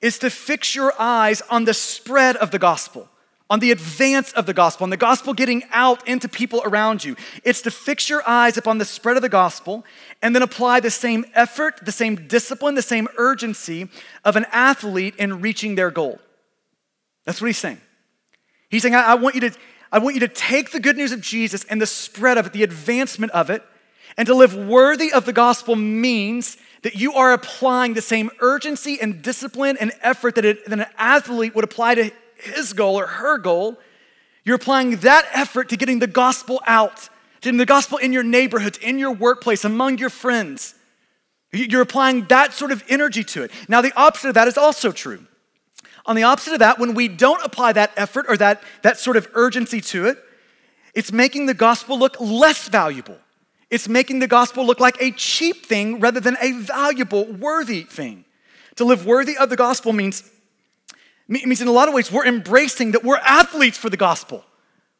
[0.00, 3.08] is to fix your eyes on the spread of the gospel
[3.50, 7.16] on the advance of the gospel, on the gospel getting out into people around you.
[7.44, 9.86] It's to fix your eyes upon the spread of the gospel
[10.20, 13.88] and then apply the same effort, the same discipline, the same urgency
[14.22, 16.18] of an athlete in reaching their goal.
[17.24, 17.80] That's what he's saying.
[18.68, 19.52] He's saying, I, I want you to,
[19.90, 22.52] I want you to take the good news of Jesus and the spread of it,
[22.52, 23.62] the advancement of it,
[24.16, 29.00] and to live worthy of the gospel means that you are applying the same urgency
[29.00, 33.06] and discipline and effort that, it, that an athlete would apply to his goal or
[33.06, 33.78] her goal,
[34.44, 37.08] you're applying that effort to getting the gospel out,
[37.40, 40.74] getting the gospel in your neighborhoods, in your workplace, among your friends.
[41.52, 43.50] You're applying that sort of energy to it.
[43.68, 45.26] Now, the opposite of that is also true.
[46.08, 49.18] On the opposite of that, when we don't apply that effort or that, that sort
[49.18, 50.18] of urgency to it,
[50.94, 53.18] it's making the gospel look less valuable.
[53.70, 58.24] It's making the gospel look like a cheap thing rather than a valuable, worthy thing.
[58.76, 60.28] To live worthy of the gospel means
[61.28, 64.46] means in a lot of ways, we're embracing that we're athletes for the gospel.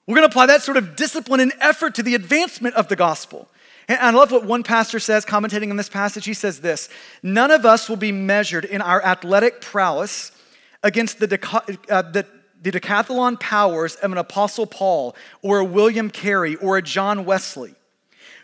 [0.07, 2.97] We're going to apply that sort of discipline and effort to the advancement of the
[2.97, 3.49] gospel.
[3.88, 6.27] And I love what one pastor says, commentating on this passage.
[6.27, 6.90] He says this
[7.23, 10.33] None of us will be measured in our athletic prowess
[10.82, 12.26] against the, deca- uh, the,
[12.60, 17.74] the decathlon powers of an Apostle Paul or a William Carey or a John Wesley.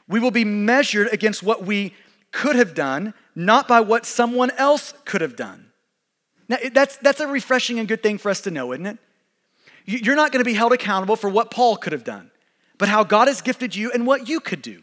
[0.09, 1.95] We will be measured against what we
[2.31, 5.71] could have done, not by what someone else could have done.
[6.49, 8.99] Now, that's, that's a refreshing and good thing for us to know, isn't it?
[9.87, 12.31] You're not going to be held accountable for what Paul could have done,
[12.79, 14.83] but how God has gifted you and what you could do.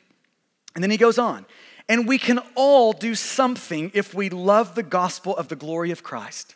[0.74, 1.46] And then he goes on,
[1.90, 6.04] and we can all do something if we love the gospel of the glory of
[6.04, 6.56] Christ.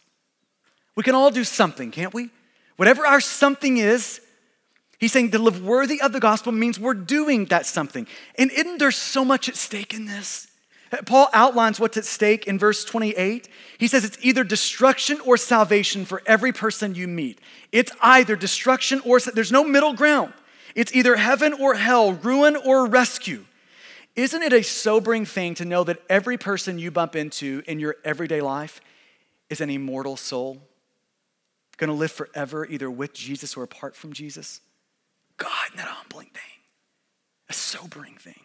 [0.96, 2.30] We can all do something, can't we?
[2.78, 4.22] Whatever our something is,
[4.98, 8.08] he's saying to live worthy of the gospel means we're doing that something.
[8.38, 10.48] And isn't there so much at stake in this?
[11.06, 13.50] Paul outlines what's at stake in verse 28.
[13.78, 17.40] He says it's either destruction or salvation for every person you meet.
[17.72, 20.34] It's either destruction or there's no middle ground.
[20.76, 23.46] It's either heaven or hell, ruin or rescue.
[24.16, 27.98] Isn't it a sobering thing to know that every person you bump into in your
[28.06, 28.80] everyday life
[29.50, 30.62] is an immortal soul?
[31.78, 34.62] Going to live forever, either with Jesus or apart from Jesus?
[35.38, 36.42] God, that a humbling thing?
[37.50, 38.40] A sobering thing.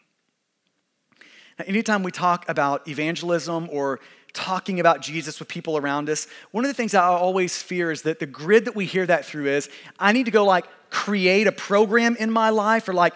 [1.58, 4.00] Now, anytime we talk about evangelism or
[4.32, 8.02] talking about Jesus with people around us, one of the things I always fear is
[8.02, 11.46] that the grid that we hear that through is I need to go like create
[11.46, 13.14] a program in my life or like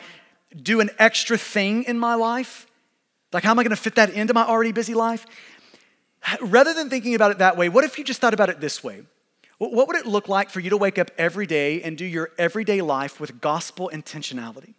[0.54, 2.66] do an extra thing in my life.
[3.32, 5.26] Like, how am I going to fit that into my already busy life?
[6.40, 8.82] Rather than thinking about it that way, what if you just thought about it this
[8.84, 9.02] way?
[9.58, 12.30] What would it look like for you to wake up every day and do your
[12.38, 14.74] everyday life with gospel intentionality?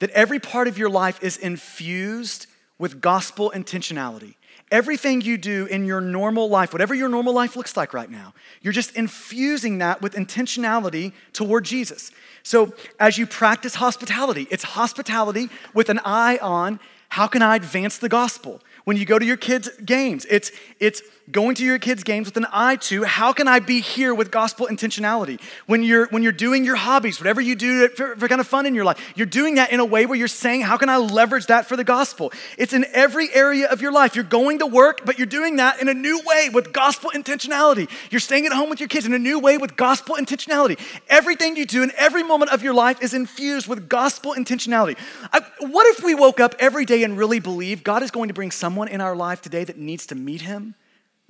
[0.00, 2.46] that every part of your life is infused
[2.78, 4.34] with gospel intentionality.
[4.70, 8.32] Everything you do in your normal life, whatever your normal life looks like right now,
[8.62, 12.10] you're just infusing that with intentionality toward Jesus.
[12.42, 16.80] So as you practice hospitality, it's hospitality with an eye on
[17.10, 18.62] how can I advance the gospel?
[18.84, 21.02] When you go to your kids' games, it's, it's
[21.32, 24.30] going to your kids' games with an eye to how can I be here with
[24.30, 25.40] gospel intentionality?
[25.66, 28.66] When you're when you're doing your hobbies, whatever you do for, for, kind of fun
[28.66, 30.96] in your life, you're doing that in a way where you're saying, how can I
[30.96, 32.32] leverage that for the gospel?
[32.58, 34.14] It's in every area of your life.
[34.14, 37.88] You're going to work, but you're doing that in a new way with gospel intentionality.
[38.10, 40.78] You're staying at home with your kids in a new way with gospel intentionality.
[41.08, 44.96] Everything you do in every moment of your life is infused with gospel intentionality.
[45.32, 48.34] I, what if we woke up every day and really believe God is going to
[48.34, 50.74] bring someone in our life today that needs to meet him?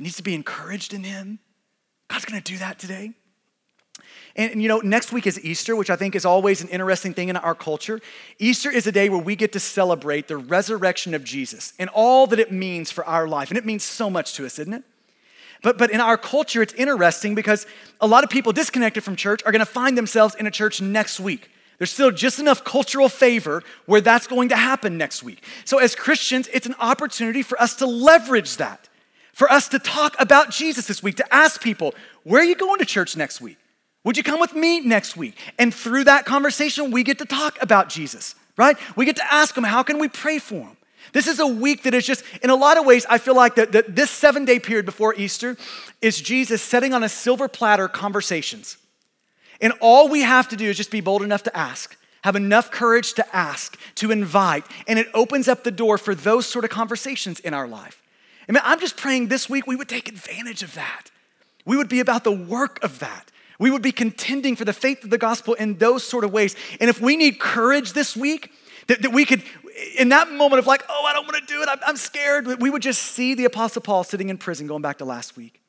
[0.01, 1.39] Needs to be encouraged in Him.
[2.09, 3.13] God's gonna do that today.
[4.37, 7.15] And, and, you know, next week is Easter, which I think is always an interesting
[7.15, 8.01] thing in our culture.
[8.39, 12.27] Easter is a day where we get to celebrate the resurrection of Jesus and all
[12.29, 13.51] that it means for our life.
[13.51, 14.85] And it means so much to us, isn't it?
[15.63, 17.67] But, but in our culture, it's interesting because
[18.01, 21.21] a lot of people disconnected from church are gonna find themselves in a church next
[21.21, 21.51] week.
[21.79, 25.43] There's still just enough cultural favor where that's going to happen next week.
[25.65, 28.90] So, as Christians, it's an opportunity for us to leverage that
[29.41, 32.79] for us to talk about Jesus this week, to ask people, where are you going
[32.79, 33.57] to church next week?
[34.05, 35.35] Would you come with me next week?
[35.59, 38.77] And through that conversation, we get to talk about Jesus, right?
[38.97, 40.77] We get to ask them, how can we pray for him?
[41.15, 43.55] This is a week that is just, in a lot of ways, I feel like
[43.55, 45.57] that, that this seven day period before Easter
[46.03, 48.77] is Jesus setting on a silver platter conversations.
[49.63, 52.71] And all we have to do is just be bold enough to ask, have enough
[52.71, 56.71] courage to ask, to invite, and it opens up the door for those sort of
[56.71, 58.03] conversations in our life.
[58.49, 61.11] I mean, I'm just praying this week we would take advantage of that.
[61.65, 63.31] We would be about the work of that.
[63.59, 66.57] We would be contending for the faith of the gospel in those sort of ways.
[66.81, 68.51] And if we need courage this week,
[68.87, 69.43] that, that we could,
[69.99, 72.47] in that moment of like, oh, I don't want to do it, I'm, I'm scared,
[72.61, 75.61] we would just see the Apostle Paul sitting in prison going back to last week.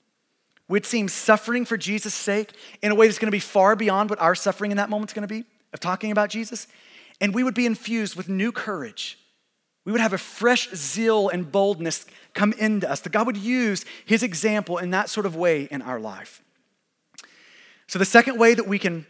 [0.67, 3.75] We'd see him suffering for Jesus' sake in a way that's going to be far
[3.75, 5.43] beyond what our suffering in that moment's going to be
[5.73, 6.67] of talking about Jesus.
[7.19, 9.19] And we would be infused with new courage
[9.85, 13.83] we would have a fresh zeal and boldness come into us, that God would use
[14.05, 16.41] his example in that sort of way in our life.
[17.87, 19.05] So, the second way that we can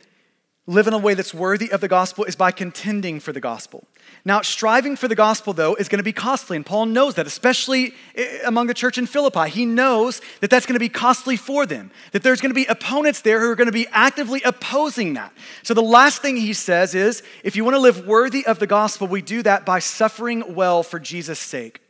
[0.66, 3.86] live in a way that's worthy of the gospel is by contending for the gospel.
[4.24, 7.26] Now, striving for the gospel, though, is going to be costly, and Paul knows that,
[7.26, 9.50] especially eh, among the church in Philippi.
[9.50, 12.66] He knows that that's going to be costly for them, that there's going to be
[12.66, 15.34] opponents there who are going to be actively opposing that.
[15.64, 18.68] So, the last thing he says is if you want to live worthy of the
[18.68, 21.82] gospel, we do that by suffering well for Jesus' sake.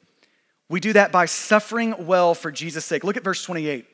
[0.69, 3.03] We do that by suffering well for Jesus' sake.
[3.03, 3.85] Look at verse 28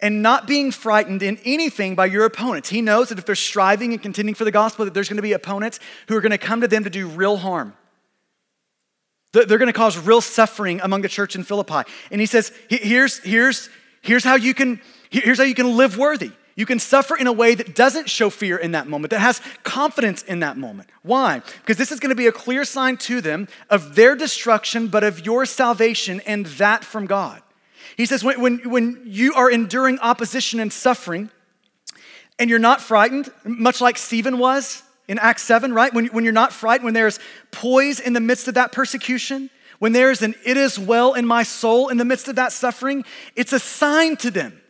[0.00, 2.68] and not being frightened in anything by your opponents.
[2.68, 5.22] He knows that if they're striving and contending for the gospel, that there's going to
[5.22, 7.74] be opponents who are going to come to them to do real harm.
[9.32, 11.82] They're going to cause real suffering among the church in Philippi.
[12.10, 13.68] And he says, here's, here's,
[14.00, 14.80] here's, how you can,
[15.10, 16.30] here's how you can live worthy.
[16.54, 19.42] You can suffer in a way that doesn't show fear in that moment, that has
[19.62, 20.88] confidence in that moment.
[21.02, 21.42] Why?
[21.60, 25.04] Because this is going to be a clear sign to them of their destruction, but
[25.04, 27.42] of your salvation and that from God.
[27.96, 31.30] He says, when, when, when you are enduring opposition and suffering,
[32.38, 35.92] and you're not frightened, much like Stephen was in Acts 7, right?
[35.94, 37.18] When, when you're not frightened, when there's
[37.50, 41.42] poise in the midst of that persecution, when there's an it is well in my
[41.42, 44.60] soul in the midst of that suffering, it's a sign to them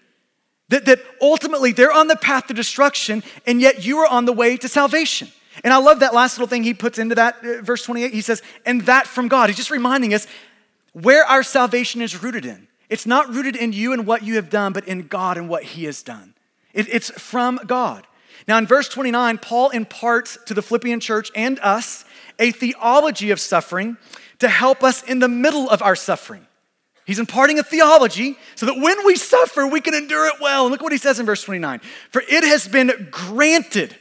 [0.68, 4.32] that, that ultimately they're on the path to destruction, and yet you are on the
[4.32, 5.28] way to salvation.
[5.64, 8.12] And I love that last little thing he puts into that uh, verse 28.
[8.12, 9.48] He says, and that from God.
[9.48, 10.26] He's just reminding us
[10.92, 12.68] where our salvation is rooted in.
[12.88, 15.64] It's not rooted in you and what you have done, but in God and what
[15.64, 16.34] He has done.
[16.72, 18.06] It, it's from God.
[18.46, 22.04] Now, in verse 29, Paul imparts to the Philippian church and us
[22.38, 23.96] a theology of suffering
[24.38, 26.46] to help us in the middle of our suffering.
[27.06, 30.66] He's imparting a theology so that when we suffer, we can endure it well.
[30.66, 31.80] And look what he says in verse 29
[32.10, 33.96] For it has been granted,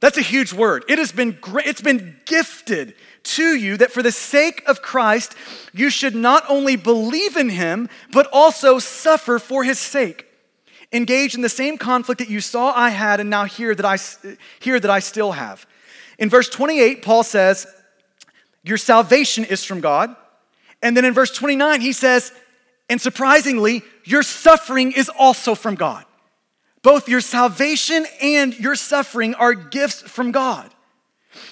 [0.00, 0.84] that's a huge word.
[0.88, 2.94] It has been, it's been gifted
[3.24, 5.34] to you that for the sake of Christ,
[5.72, 10.26] you should not only believe in him, but also suffer for his sake.
[10.92, 13.98] Engage in the same conflict that you saw I had and now hear that I,
[14.60, 15.66] hear that I still have.
[16.18, 17.66] In verse 28, Paul says,
[18.62, 20.14] Your salvation is from God.
[20.82, 22.32] And then in verse 29, he says,
[22.88, 26.04] And surprisingly, your suffering is also from God.
[26.82, 30.73] Both your salvation and your suffering are gifts from God.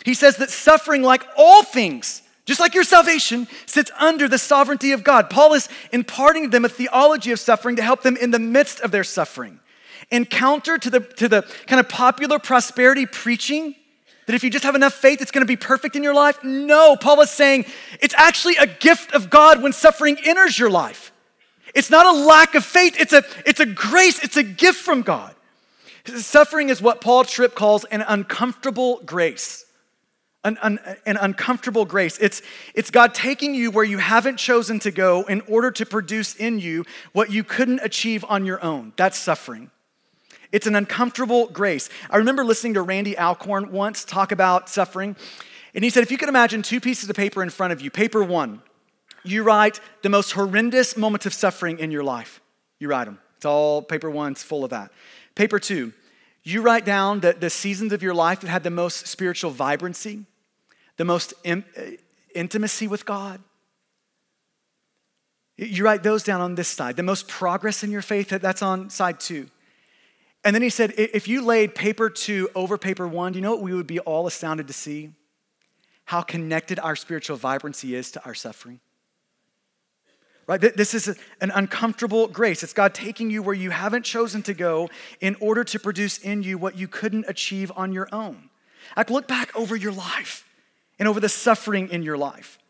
[0.04, 4.92] He says that suffering, like all things, just like your salvation, sits under the sovereignty
[4.92, 5.30] of God.
[5.30, 8.80] Paul is imparting to them a theology of suffering to help them in the midst
[8.80, 9.60] of their suffering.
[10.10, 13.76] In counter to the, to the kind of popular prosperity preaching,
[14.26, 16.42] that if you just have enough faith, it's gonna be perfect in your life.
[16.42, 17.66] No, Paul is saying
[18.00, 21.12] it's actually a gift of God when suffering enters your life.
[21.74, 25.02] It's not a lack of faith, it's a, it's a grace, it's a gift from
[25.02, 25.34] God.
[26.04, 29.64] Suffering is what Paul Tripp calls an uncomfortable grace
[30.44, 32.18] an, an, an, uncomfortable grace.
[32.18, 32.42] It's,
[32.74, 36.58] it's God taking you where you haven't chosen to go in order to produce in
[36.58, 38.92] you what you couldn't achieve on your own.
[38.96, 39.70] That's suffering.
[40.50, 41.88] It's an uncomfortable grace.
[42.10, 45.16] I remember listening to Randy Alcorn once talk about suffering,
[45.74, 47.90] and he said if you could imagine two pieces of paper in front of you,
[47.90, 48.62] paper one,
[49.24, 52.40] you write the most horrendous moments of suffering in your life.
[52.78, 53.18] You write them.
[53.36, 54.90] It's all paper one's full of that.
[55.34, 55.92] Paper two,
[56.42, 60.26] you write down the, the seasons of your life that had the most spiritual vibrancy,
[60.96, 61.82] the most in, uh,
[62.34, 63.40] intimacy with God.
[65.56, 66.96] You write those down on this side.
[66.96, 69.48] The most progress in your faith, that's on side two.
[70.44, 73.52] And then he said, if you laid paper two over paper one, do you know
[73.52, 75.10] what we would be all astounded to see?
[76.06, 78.80] How connected our spiritual vibrancy is to our suffering.
[80.48, 80.60] Right?
[80.60, 82.64] This is an uncomfortable grace.
[82.64, 84.90] It's God taking you where you haven't chosen to go
[85.20, 88.50] in order to produce in you what you couldn't achieve on your own.
[88.96, 90.48] Like, look back over your life
[91.02, 92.60] and over the suffering in your life.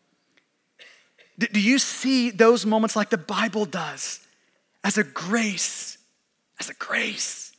[1.37, 4.21] Do you see those moments like the Bible does
[4.83, 5.99] as a grace?
[6.59, 7.51] As a grace.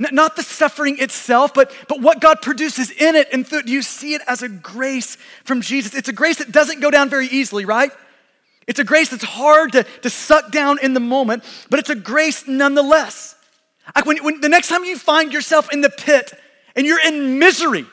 [0.00, 3.28] Not the suffering itself, but, but what God produces in it.
[3.32, 5.94] And do you see it as a grace from Jesus?
[5.94, 7.92] It's a grace that doesn't go down very easily, right?
[8.66, 11.94] It's a grace that's hard to, to suck down in the moment, but it's a
[11.94, 13.36] grace nonetheless.
[13.94, 16.32] Like when, when the next time you find yourself in the pit
[16.74, 17.86] and you're in misery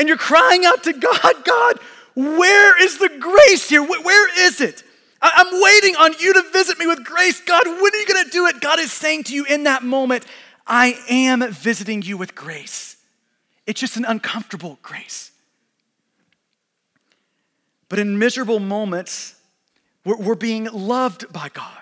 [0.00, 1.78] and you're crying out to God, God,
[2.14, 3.82] where is the grace here?
[3.82, 4.82] Where is it?
[5.20, 7.42] I'm waiting on you to visit me with grace.
[7.42, 8.62] God, when are you going to do it?
[8.62, 10.24] God is saying to you in that moment,
[10.66, 12.96] I am visiting you with grace.
[13.66, 15.32] It's just an uncomfortable grace.
[17.90, 19.34] But in miserable moments,
[20.06, 21.79] we're, being loved by God.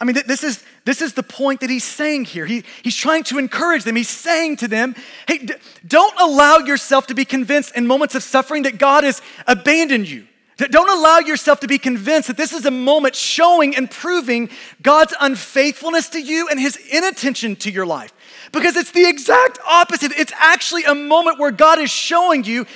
[0.00, 2.46] I mean, this is, this is the point that he's saying here.
[2.46, 3.96] He, he's trying to encourage them.
[3.96, 4.94] He's saying to them,
[5.28, 5.54] hey, d-
[5.86, 10.26] don't allow yourself to be convinced in moments of suffering that God has abandoned you.
[10.56, 14.50] Don't allow yourself to be convinced that this is a moment showing and proving
[14.82, 18.12] God's unfaithfulness to you and his inattention to your life.
[18.52, 20.12] Because it's the exact opposite.
[20.12, 22.66] It's actually a moment where God is showing you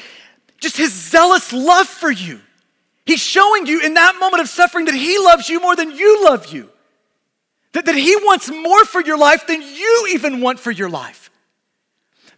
[0.58, 2.40] just his zealous love for you.
[3.06, 6.24] He's showing you in that moment of suffering that he loves you more than you
[6.24, 6.68] love you.
[7.72, 11.30] That, that he wants more for your life than you even want for your life.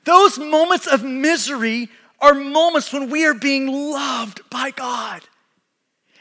[0.05, 1.89] Those moments of misery
[2.21, 5.23] are moments when we are being loved by God.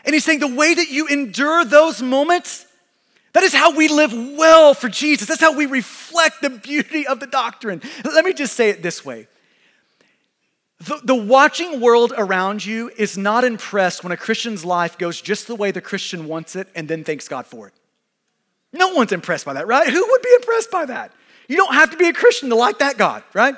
[0.05, 2.65] And he's saying the way that you endure those moments,
[3.33, 5.27] that is how we live well for Jesus.
[5.27, 7.81] That's how we reflect the beauty of the doctrine.
[8.05, 9.27] Let me just say it this way
[10.79, 15.47] the, the, watching world around you is not impressed when a Christian's life goes just
[15.47, 17.73] the way the Christian wants it and then thanks God for it.
[18.71, 19.87] No one's impressed by that, right?
[19.89, 21.11] Who would be impressed by that?
[21.47, 23.55] You don't have to be a Christian to like that God, right?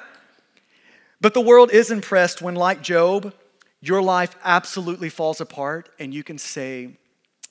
[1.19, 3.33] But the world is impressed when, like Job,
[3.81, 6.91] your life absolutely falls apart and you can say,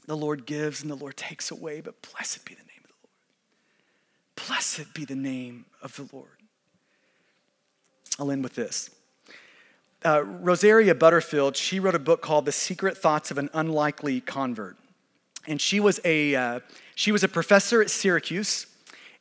[0.07, 2.97] The Lord gives and the Lord takes away, but blessed be the name of the
[4.45, 4.49] Lord.
[4.49, 6.29] Blessed be the name of the Lord.
[8.19, 8.91] I'll end with this.
[10.05, 14.79] Uh, Rosaria Butterfield, she wrote a book called The Secret Thoughts of an Unlikely Convert.
[15.47, 16.61] And she was a, uh,
[16.95, 18.67] she was a professor at Syracuse,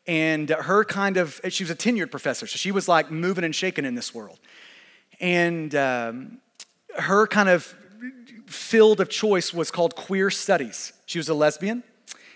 [0.07, 3.53] and her kind of, she was a tenured professor, so she was like moving and
[3.55, 4.39] shaking in this world.
[5.19, 6.39] And um,
[6.97, 7.75] her kind of
[8.47, 10.93] field of choice was called queer studies.
[11.05, 11.83] She was a lesbian.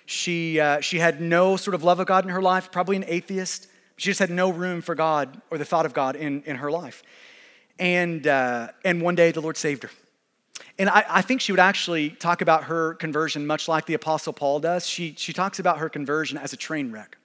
[0.05, 3.05] She, uh, she had no sort of love of God in her life, probably an
[3.07, 3.67] atheist.
[3.97, 6.69] She just had no room for God or the thought of God in, in her
[6.69, 7.03] life.
[7.79, 9.89] And, uh, and one day the Lord saved her.
[10.79, 14.33] And I, I, think she would actually talk about her conversion much like the Apostle
[14.33, 14.87] Paul does.
[14.87, 17.17] She, she talks about her conversion as a train wreck,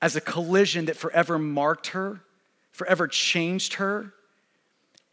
[0.00, 2.20] as a collision that forever marked her,
[2.72, 4.14] forever changed her.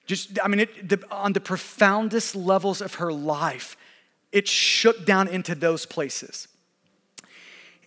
[0.06, 3.76] Just, I mean, it, the, on the profoundest levels of her life,
[4.32, 6.48] it shook down into those places.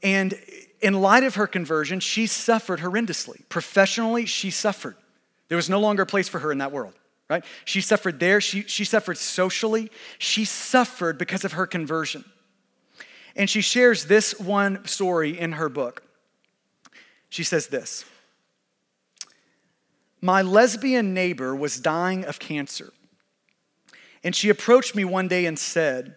[0.03, 0.35] And
[0.81, 3.49] in light of her conversion, she suffered horrendously.
[3.49, 4.97] Professionally, she suffered.
[5.49, 6.95] There was no longer a place for her in that world,
[7.29, 7.45] right?
[7.65, 12.25] She suffered there, she, she suffered socially, she suffered because of her conversion.
[13.37, 16.03] And she shares this one story in her book.
[17.29, 18.05] She says this
[20.21, 22.93] My lesbian neighbor was dying of cancer.
[24.25, 26.17] And she approached me one day and said,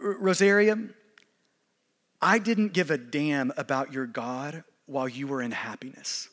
[0.00, 0.78] Rosaria,
[2.22, 6.30] I didn't give a damn about your God while you were in happiness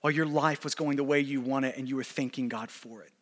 [0.00, 2.70] while your life was going the way you want it and you were thanking God
[2.70, 3.12] for it.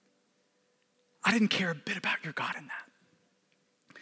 [1.24, 4.01] I didn't care a bit about your God in that.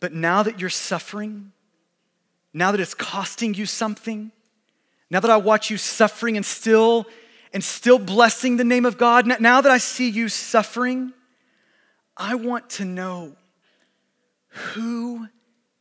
[0.00, 1.52] But now that you're suffering,
[2.52, 4.32] now that it's costing you something,
[5.10, 7.06] now that I watch you suffering and still
[7.52, 11.12] and still blessing the name of God, now that I see you suffering,
[12.16, 13.36] I want to know
[14.48, 15.28] who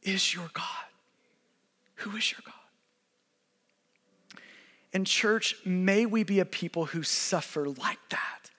[0.04, 0.66] is your God?
[1.96, 2.53] Who is your God?
[4.94, 8.52] And, church, may we be a people who suffer like that,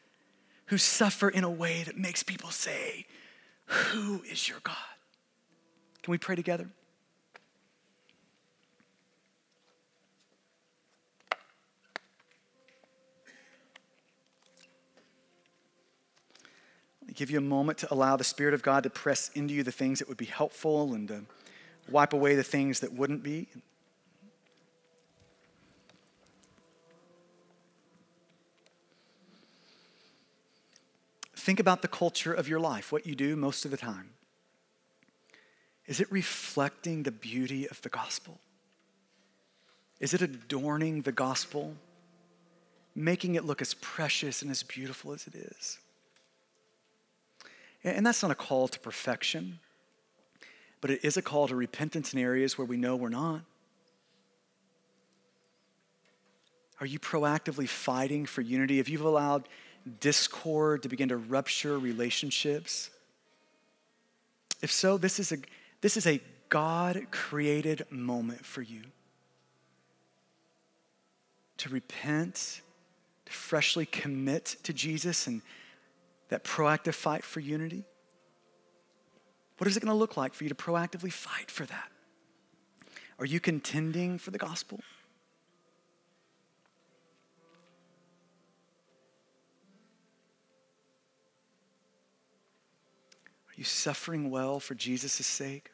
[0.66, 3.06] who suffer in a way that makes people say,
[3.66, 4.76] Who is your God?
[6.02, 6.68] Can we pray together?
[17.14, 19.72] give you a moment to allow the Spirit of God to press into you the
[19.72, 21.22] things that would be helpful and to
[21.88, 23.46] wipe away the things that wouldn't be.
[31.44, 34.08] Think about the culture of your life, what you do most of the time.
[35.84, 38.40] Is it reflecting the beauty of the gospel?
[40.00, 41.74] Is it adorning the gospel,
[42.94, 45.78] making it look as precious and as beautiful as it is?
[47.84, 49.58] And that's not a call to perfection,
[50.80, 53.42] but it is a call to repentance in areas where we know we're not.
[56.80, 58.78] Are you proactively fighting for unity?
[58.78, 59.46] Have you allowed
[60.00, 62.90] discord to begin to rupture relationships?
[64.62, 65.38] If so, this is a,
[65.80, 68.82] this is a God created moment for you
[71.58, 72.60] to repent,
[73.26, 75.42] to freshly commit to Jesus and
[76.28, 77.84] that proactive fight for unity?
[79.58, 81.90] What is it going to look like for you to proactively fight for that?
[83.18, 84.80] Are you contending for the gospel?
[93.54, 95.70] Are you suffering well for Jesus' sake?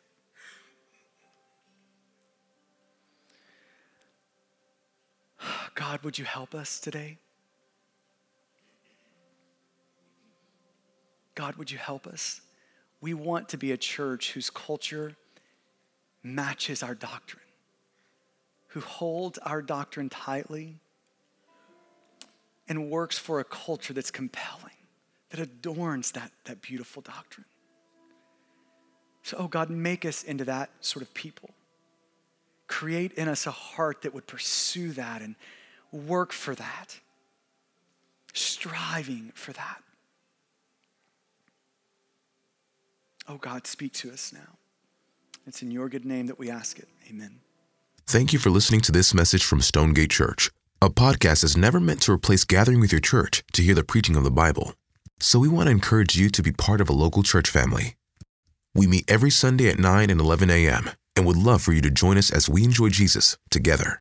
[5.74, 7.16] God, would you help us today?
[11.35, 12.43] God, would you help us?
[13.01, 15.16] We want to be a church whose culture
[16.22, 17.41] matches our doctrine,
[18.68, 20.81] who holds our doctrine tightly
[22.68, 24.74] and works for a culture that's compelling,
[25.31, 27.47] that adorns that, that beautiful doctrine.
[29.22, 31.50] So, oh God, make us into that sort of people.
[32.66, 35.34] Create in us a heart that would pursue that and
[35.92, 37.00] work for that,
[38.32, 39.82] striving for that.
[43.28, 44.56] Oh God, speak to us now.
[45.46, 46.88] It's in your good name that we ask it.
[47.08, 47.40] Amen.
[48.06, 50.50] Thank you for listening to this message from Stonegate Church.
[50.82, 54.16] A podcast is never meant to replace gathering with your church to hear the preaching
[54.16, 54.74] of the Bible.
[55.20, 57.96] So we want to encourage you to be part of a local church family.
[58.74, 60.90] We meet every Sunday at 9 and 11 a.m.
[61.16, 63.98] and would love for you to join us as we enjoy Jesus together.